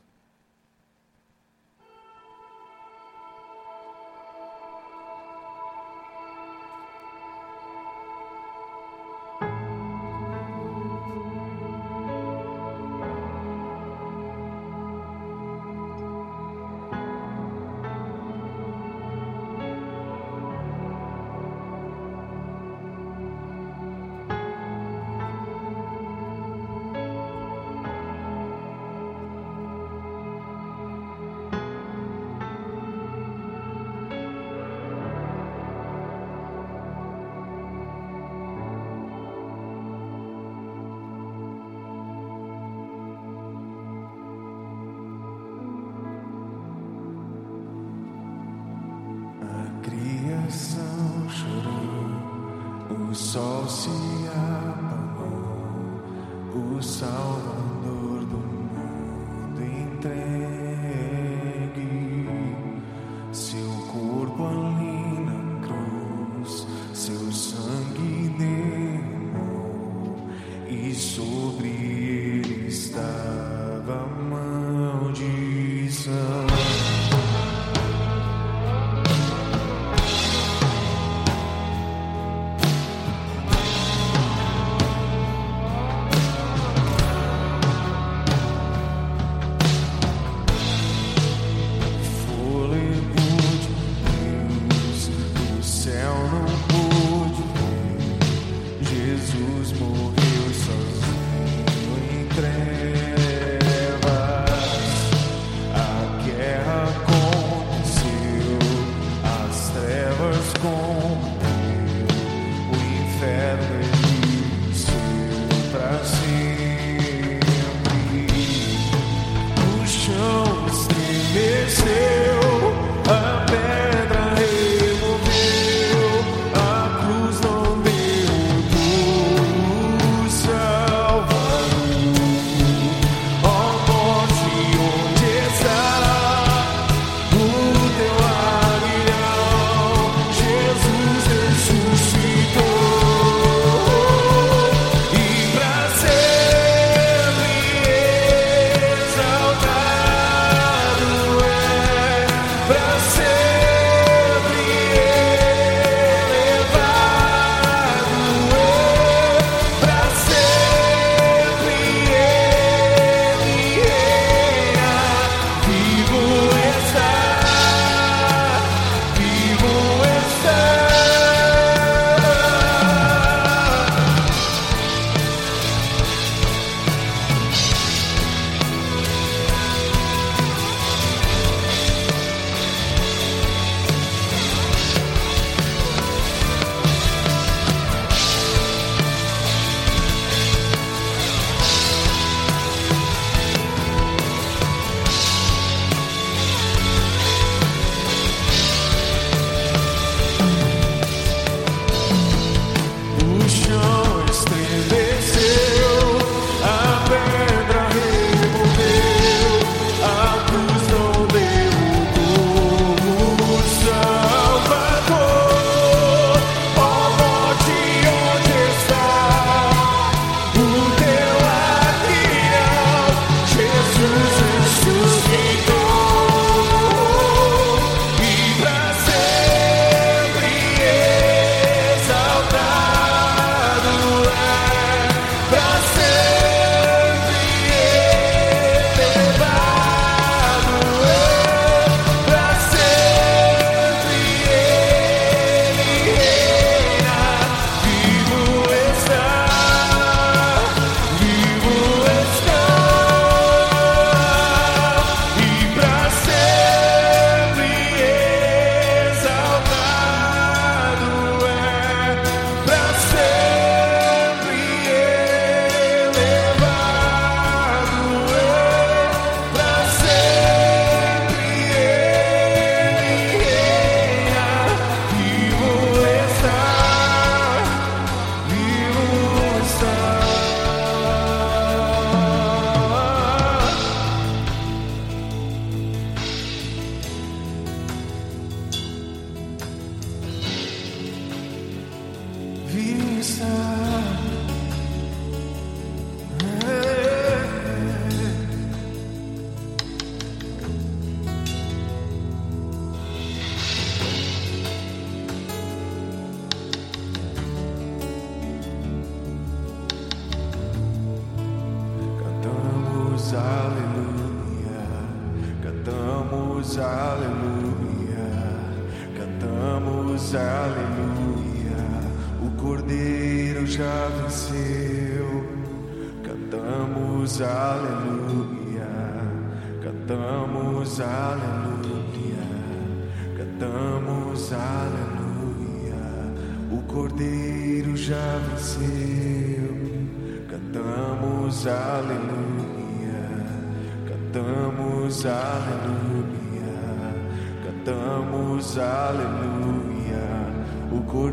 Fez 350.89 351.29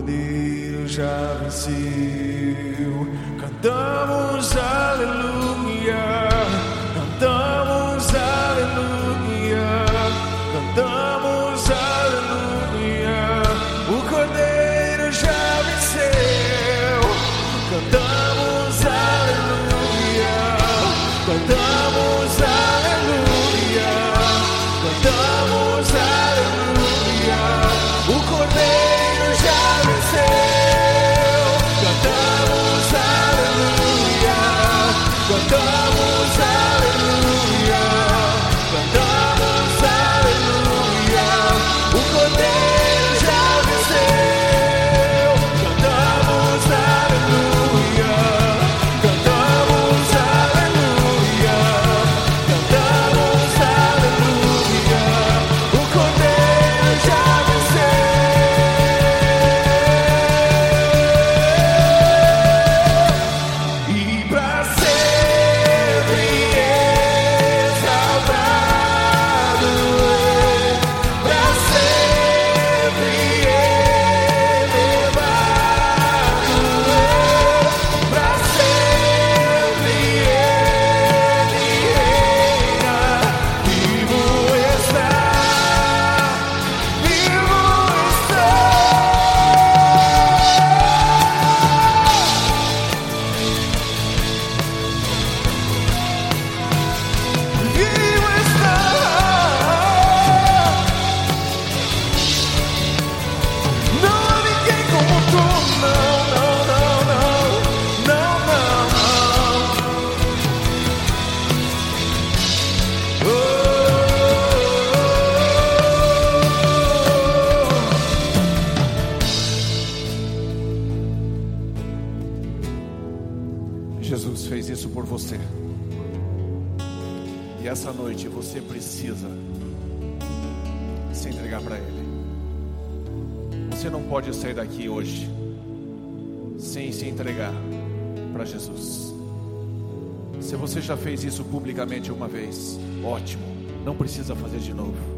ótimo, 143.07 143.45
não 143.85 143.95
precisa 143.95 144.35
fazer 144.35 144.59
de 144.59 144.75
novo. 144.75 145.17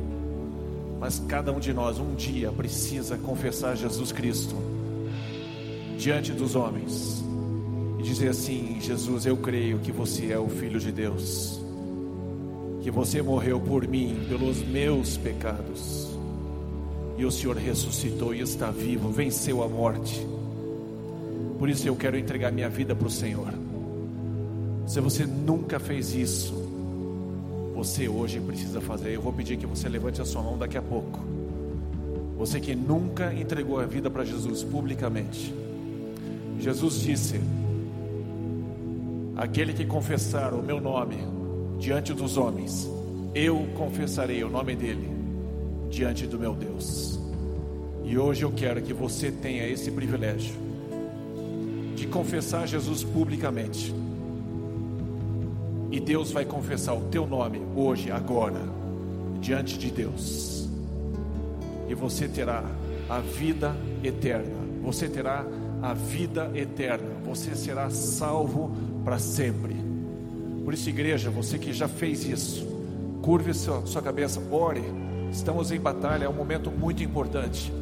Mas 1.01 1.18
cada 1.28 1.53
um 1.53 1.61
de 1.61 1.72
nós, 1.72 1.99
um 1.99 2.14
dia, 2.14 2.51
precisa 2.51 3.16
confessar 3.16 3.76
Jesus 3.76 4.12
Cristo 4.12 4.55
diante 5.97 6.32
dos 6.32 6.55
homens 6.55 7.24
e 7.99 8.03
dizer 8.03 8.28
assim: 8.28 8.78
Jesus, 8.80 9.24
eu 9.24 9.36
creio 9.36 9.78
que 9.78 9.93
você 9.93 10.32
é 10.32 10.39
o 10.39 10.49
Filho 10.49 10.78
de 10.78 10.93
Deus, 10.93 11.61
que 12.82 12.91
você 12.91 13.22
morreu 13.22 13.61
por 13.61 13.86
mim, 13.86 14.24
pelos 14.28 14.62
meus 14.62 15.16
pecados, 15.16 16.09
e 17.16 17.24
o 17.24 17.30
Senhor 17.30 17.57
ressuscitou 17.57 18.34
e 18.34 18.41
está 18.41 18.70
vivo, 18.70 19.11
venceu 19.11 19.62
a 19.62 19.68
morte. 19.68 20.26
Por 21.59 21.68
isso 21.68 21.89
eu 21.89 21.97
quero 21.97 22.16
entregar 22.16 22.53
minha 22.53 22.68
vida 22.68 22.95
para 22.95 23.09
o 23.09 23.11
Senhor. 23.11 23.53
Se 24.86 25.01
você 25.01 25.26
nunca 25.26 25.80
fez 25.80 26.14
isso, 26.14 26.68
você 27.79 28.09
hoje 28.09 28.41
precisa 28.41 28.81
fazer. 28.81 29.11
Eu 29.11 29.22
vou 29.22 29.33
pedir 29.33 29.57
que 29.57 29.64
você 29.64 29.89
levante 29.89 30.20
a 30.20 30.24
sua 30.24 30.43
mão 30.43 30.59
daqui 30.59 30.76
a 30.76 30.83
pouco. 30.83 31.20
Você 32.37 32.59
que 32.59 32.74
nunca 32.74 33.33
entregou 33.33 33.79
a 33.79 33.87
vida 33.87 34.11
para 34.11 34.24
Jesus 34.24 34.64
publicamente. 34.64 35.55
Jesus 36.59 37.01
disse: 37.01 37.41
Aquele 39.37 39.72
que 39.72 39.87
confessar 39.87 40.55
o 40.55 40.61
meu 40.61 40.81
nome 40.81 41.18
diante 41.79 42.12
dos 42.12 42.37
homens, 42.37 42.91
eu 43.33 43.68
confessarei 43.76 44.43
o 44.43 44.51
nome 44.51 44.74
dele 44.74 45.09
diante 45.89 46.26
do 46.26 46.37
meu 46.37 46.55
Deus. 46.55 47.20
E 48.03 48.18
hoje 48.18 48.43
eu 48.43 48.51
quero 48.51 48.83
que 48.83 48.93
você 48.93 49.31
tenha 49.31 49.64
esse 49.68 49.93
privilégio 49.93 50.57
de 51.95 52.09
confessar 52.09 52.66
Jesus 52.66 53.05
publicamente. 53.05 53.95
E 55.91 55.99
Deus 55.99 56.30
vai 56.30 56.45
confessar 56.45 56.95
o 56.95 57.03
teu 57.09 57.26
nome 57.26 57.61
hoje, 57.74 58.11
agora, 58.11 58.61
diante 59.41 59.78
de 59.78 59.91
Deus. 59.91 60.68
E 61.89 61.95
você 61.95 62.28
terá 62.28 62.62
a 63.09 63.20
vida 63.20 63.74
eterna. 64.05 64.59
Você 64.82 65.09
terá 65.09 65.47
a 65.82 65.95
vida 65.95 66.51
eterna. 66.55 67.09
Você 67.24 67.55
será 67.55 67.89
salvo 67.89 68.76
para 69.03 69.18
sempre. 69.18 69.74
Por 70.64 70.74
isso, 70.74 70.91
igreja, 70.91 71.30
você 71.30 71.57
que 71.59 71.72
já 71.72 71.89
fez 71.89 72.26
isso, 72.26 72.66
curve 73.22 73.55
sua, 73.55 74.03
cabeça, 74.03 74.39
ore. 74.51 74.82
Estamos 75.32 75.72
em 75.72 75.80
batalha, 75.80 76.26
é 76.26 76.28
um 76.28 76.34
momento 76.34 76.70
muito 76.70 77.03
importante, 77.03 77.72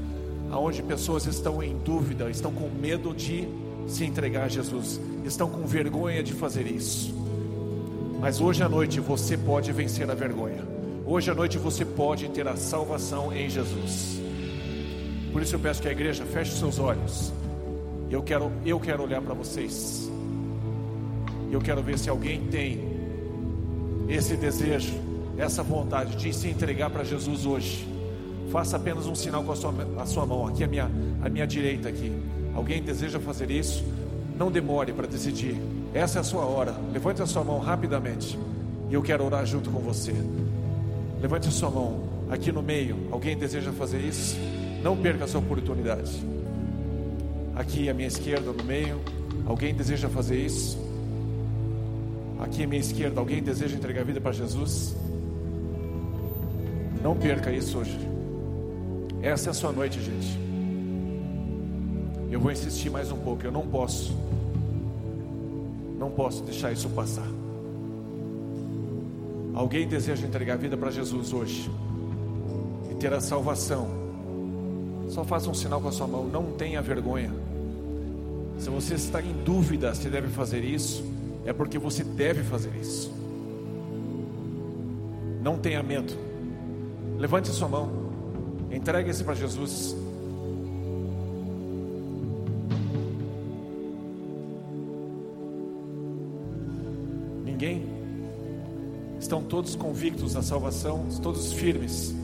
aonde 0.51 0.83
pessoas 0.83 1.27
estão 1.27 1.61
em 1.63 1.77
dúvida, 1.79 2.31
estão 2.31 2.53
com 2.53 2.69
medo 2.69 3.13
de 3.13 3.49
se 3.89 4.05
entregar 4.05 4.45
a 4.45 4.49
Jesus, 4.49 5.01
estão 5.25 5.49
com 5.49 5.67
vergonha 5.67 6.23
de 6.23 6.33
fazer 6.33 6.67
isso. 6.67 7.26
Mas 8.21 8.41
hoje 8.41 8.63
à 8.63 8.69
noite 8.69 8.99
você 9.01 9.37
pode 9.37 9.71
vencer 9.73 10.11
a 10.11 10.15
vergonha. 10.15 10.65
Hoje 11.05 11.31
à 11.31 11.35
noite 11.35 11.59
você 11.59 11.85
pode 11.85 12.29
ter 12.31 12.49
a 12.49 12.57
salvação 12.57 13.33
em 13.33 13.49
Jesus. 13.49 14.21
Por 15.33 15.43
isso 15.43 15.55
eu 15.55 15.61
peço 15.61 15.83
que 15.83 15.89
a 15.89 15.93
igreja 15.93 16.25
feche 16.25 16.53
seus 16.53 16.79
olhos. 16.79 17.33
Eu 18.11 18.23
quero, 18.23 18.51
eu 18.65 18.81
quero 18.81 19.03
olhar 19.03 19.21
para 19.21 19.35
vocês. 19.35 20.11
Eu 21.51 21.61
quero 21.61 21.83
ver 21.83 21.99
se 21.99 22.09
alguém 22.09 22.47
tem 22.47 22.97
esse 24.09 24.37
desejo, 24.37 24.95
essa 25.37 25.63
vontade 25.63 26.17
de 26.17 26.33
se 26.33 26.49
entregar 26.49 26.91
para 26.91 27.05
Jesus 27.05 27.45
hoje. 27.45 27.87
Faça 28.51 28.77
apenas 28.77 29.07
um 29.07 29.15
sinal 29.15 29.45
com 29.45 29.53
a 29.53 29.57
sua, 29.57 29.75
a 29.99 30.07
sua 30.07 30.25
mão, 30.25 30.47
aqui 30.47 30.65
a 30.65 30.67
minha, 30.67 30.91
a 31.23 31.29
minha 31.29 31.47
direita 31.47 31.89
aqui. 31.89 32.13
Alguém 32.55 32.83
deseja 32.83 33.21
fazer 33.21 33.51
isso? 33.51 33.85
Não 34.39 34.51
demore 34.51 34.93
para 34.93 35.07
decidir. 35.07 35.76
Essa 35.95 36.19
é 36.19 36.21
a 36.21 36.25
sua 36.25 36.45
hora. 36.45 36.75
Levante 36.93 37.23
a 37.23 37.27
sua 37.27 37.43
mão 37.45 37.59
rapidamente. 37.59 38.39
E 38.91 38.95
eu 38.95 39.03
quero 39.03 39.25
orar 39.25 39.45
junto 39.47 39.71
com 39.71 39.81
você. 39.81 40.15
Levante 41.21 41.49
a 41.49 41.51
sua 41.51 41.71
mão 41.71 42.01
aqui 42.31 42.53
no 42.53 42.63
meio. 42.63 43.09
Alguém 43.11 43.37
deseja 43.37 43.73
fazer 43.73 44.01
isso? 44.01 44.37
Não 44.83 44.97
perca 44.97 45.25
essa 45.25 45.39
oportunidade. 45.39 46.23
Aqui 47.55 47.89
à 47.89 47.95
minha 47.95 48.09
esquerda, 48.09 48.53
no 48.53 48.65
meio. 48.65 49.01
Alguém 49.47 49.75
deseja 49.75 50.09
fazer 50.09 50.37
isso? 50.37 50.79
Aqui 52.39 52.65
à 52.65 52.67
minha 52.67 52.81
esquerda, 52.81 53.19
alguém 53.19 53.43
deseja 53.43 53.77
entregar 53.77 54.03
a 54.03 54.05
vida 54.05 54.21
para 54.21 54.33
Jesus? 54.33 54.95
Não 57.03 57.17
perca 57.17 57.51
isso 57.51 57.79
hoje. 57.79 57.99
Essa 59.23 59.49
é 59.49 59.51
a 59.51 59.55
sua 59.55 59.73
noite, 59.73 60.03
gente. 60.03 60.39
Eu 62.31 62.41
vou 62.41 62.53
insistir 62.53 62.91
mais 62.91 63.11
um 63.11 63.17
pouco. 63.17 63.45
Eu 63.45 63.53
não 63.53 63.67
posso, 63.67 64.15
não 65.99 66.11
posso 66.11 66.43
deixar 66.43 66.73
isso 66.73 66.89
passar. 66.91 67.27
Alguém 69.55 69.89
deseja 69.89 70.27
entregar 70.27 70.55
a 70.55 70.57
vida 70.57 70.77
para 70.77 70.91
Jesus 70.91 71.33
hoje 71.33 71.71
e 72.91 72.95
ter 72.95 73.13
a 73.13 73.21
salvação? 73.21 73.89
Só 75.09 75.25
faça 75.25 75.49
um 75.49 75.55
sinal 75.55 75.81
com 75.81 75.89
a 75.89 75.93
sua 75.93 76.07
mão. 76.07 76.27
Não 76.27 76.53
tenha 76.53 76.83
vergonha. 76.83 77.33
Se 78.59 78.69
você 78.69 78.95
está 78.95 79.23
em 79.23 79.33
dúvida 79.45 79.95
se 79.95 80.09
deve 80.09 80.29
fazer 80.29 80.63
isso, 80.63 81.05
é 81.45 81.53
porque 81.53 81.79
você 81.79 82.05
deve 82.05 82.43
fazer 82.43 82.75
isso. 82.81 83.11
Não 85.43 85.57
tenha 85.57 85.83
medo. 85.83 86.13
Levante 87.19 87.49
sua 87.49 87.69
mão. 87.69 87.91
Entregue-se 88.71 89.25
para 89.25 89.35
Jesus. 89.35 89.97
Todos 99.49 99.77
convictos 99.77 100.35
da 100.35 100.43
salvação, 100.43 101.07
todos 101.23 101.53
firmes, 101.53 102.15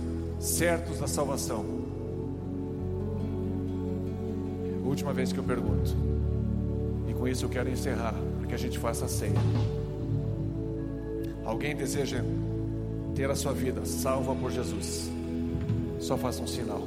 certos 0.41 0.99
da 0.99 1.07
salvação. 1.07 1.65
Última 4.85 5.13
vez 5.13 5.33
que 5.33 5.39
eu 5.39 5.45
pergunto. 5.45 5.97
E 7.09 7.15
com 7.15 7.27
isso 7.27 7.45
eu 7.45 7.49
quero 7.49 7.71
encerrar, 7.71 8.15
para 8.39 8.49
que 8.49 8.55
a 8.55 8.59
gente 8.59 8.79
faça 8.79 9.05
a 9.05 9.09
ceia. 9.09 9.33
Alguém 11.45 11.75
deseja 11.75 12.23
ter 13.15 13.31
a 13.31 13.35
sua 13.35 13.53
vida 13.53 13.85
salva 13.85 14.35
por 14.35 14.51
Jesus? 14.51 15.11
Só 15.99 16.17
faça 16.17 16.43
um 16.43 16.47
sinal. 16.47 16.87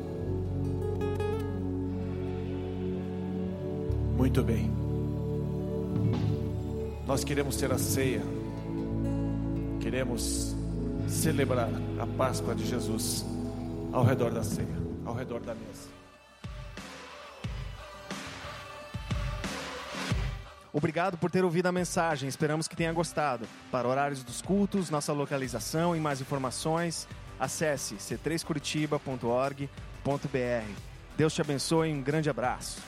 Muito 4.17 4.43
bem. 4.43 4.71
Nós 7.07 7.23
queremos 7.23 7.55
ter 7.57 7.71
a 7.71 7.77
ceia. 7.77 8.34
Queremos 9.85 10.55
celebrar 11.07 11.69
a 11.99 12.07
Páscoa 12.17 12.55
de 12.55 12.65
Jesus 12.65 13.23
ao 13.93 14.03
redor 14.03 14.31
da 14.31 14.41
ceia, 14.41 14.67
ao 15.05 15.13
redor 15.13 15.41
da 15.41 15.53
mesa. 15.53 15.87
Obrigado 20.73 21.19
por 21.19 21.29
ter 21.29 21.43
ouvido 21.43 21.67
a 21.67 21.71
mensagem. 21.71 22.27
Esperamos 22.27 22.67
que 22.67 22.75
tenha 22.75 22.91
gostado. 22.91 23.47
Para 23.71 23.87
horários 23.87 24.23
dos 24.23 24.41
cultos, 24.41 24.89
nossa 24.89 25.13
localização 25.13 25.95
e 25.95 25.99
mais 25.99 26.19
informações, 26.19 27.07
acesse 27.39 27.93
c3curitiba.org.br. 27.97 30.81
Deus 31.15 31.31
te 31.31 31.41
abençoe 31.41 31.89
e 31.89 31.93
um 31.93 32.01
grande 32.01 32.27
abraço. 32.27 32.81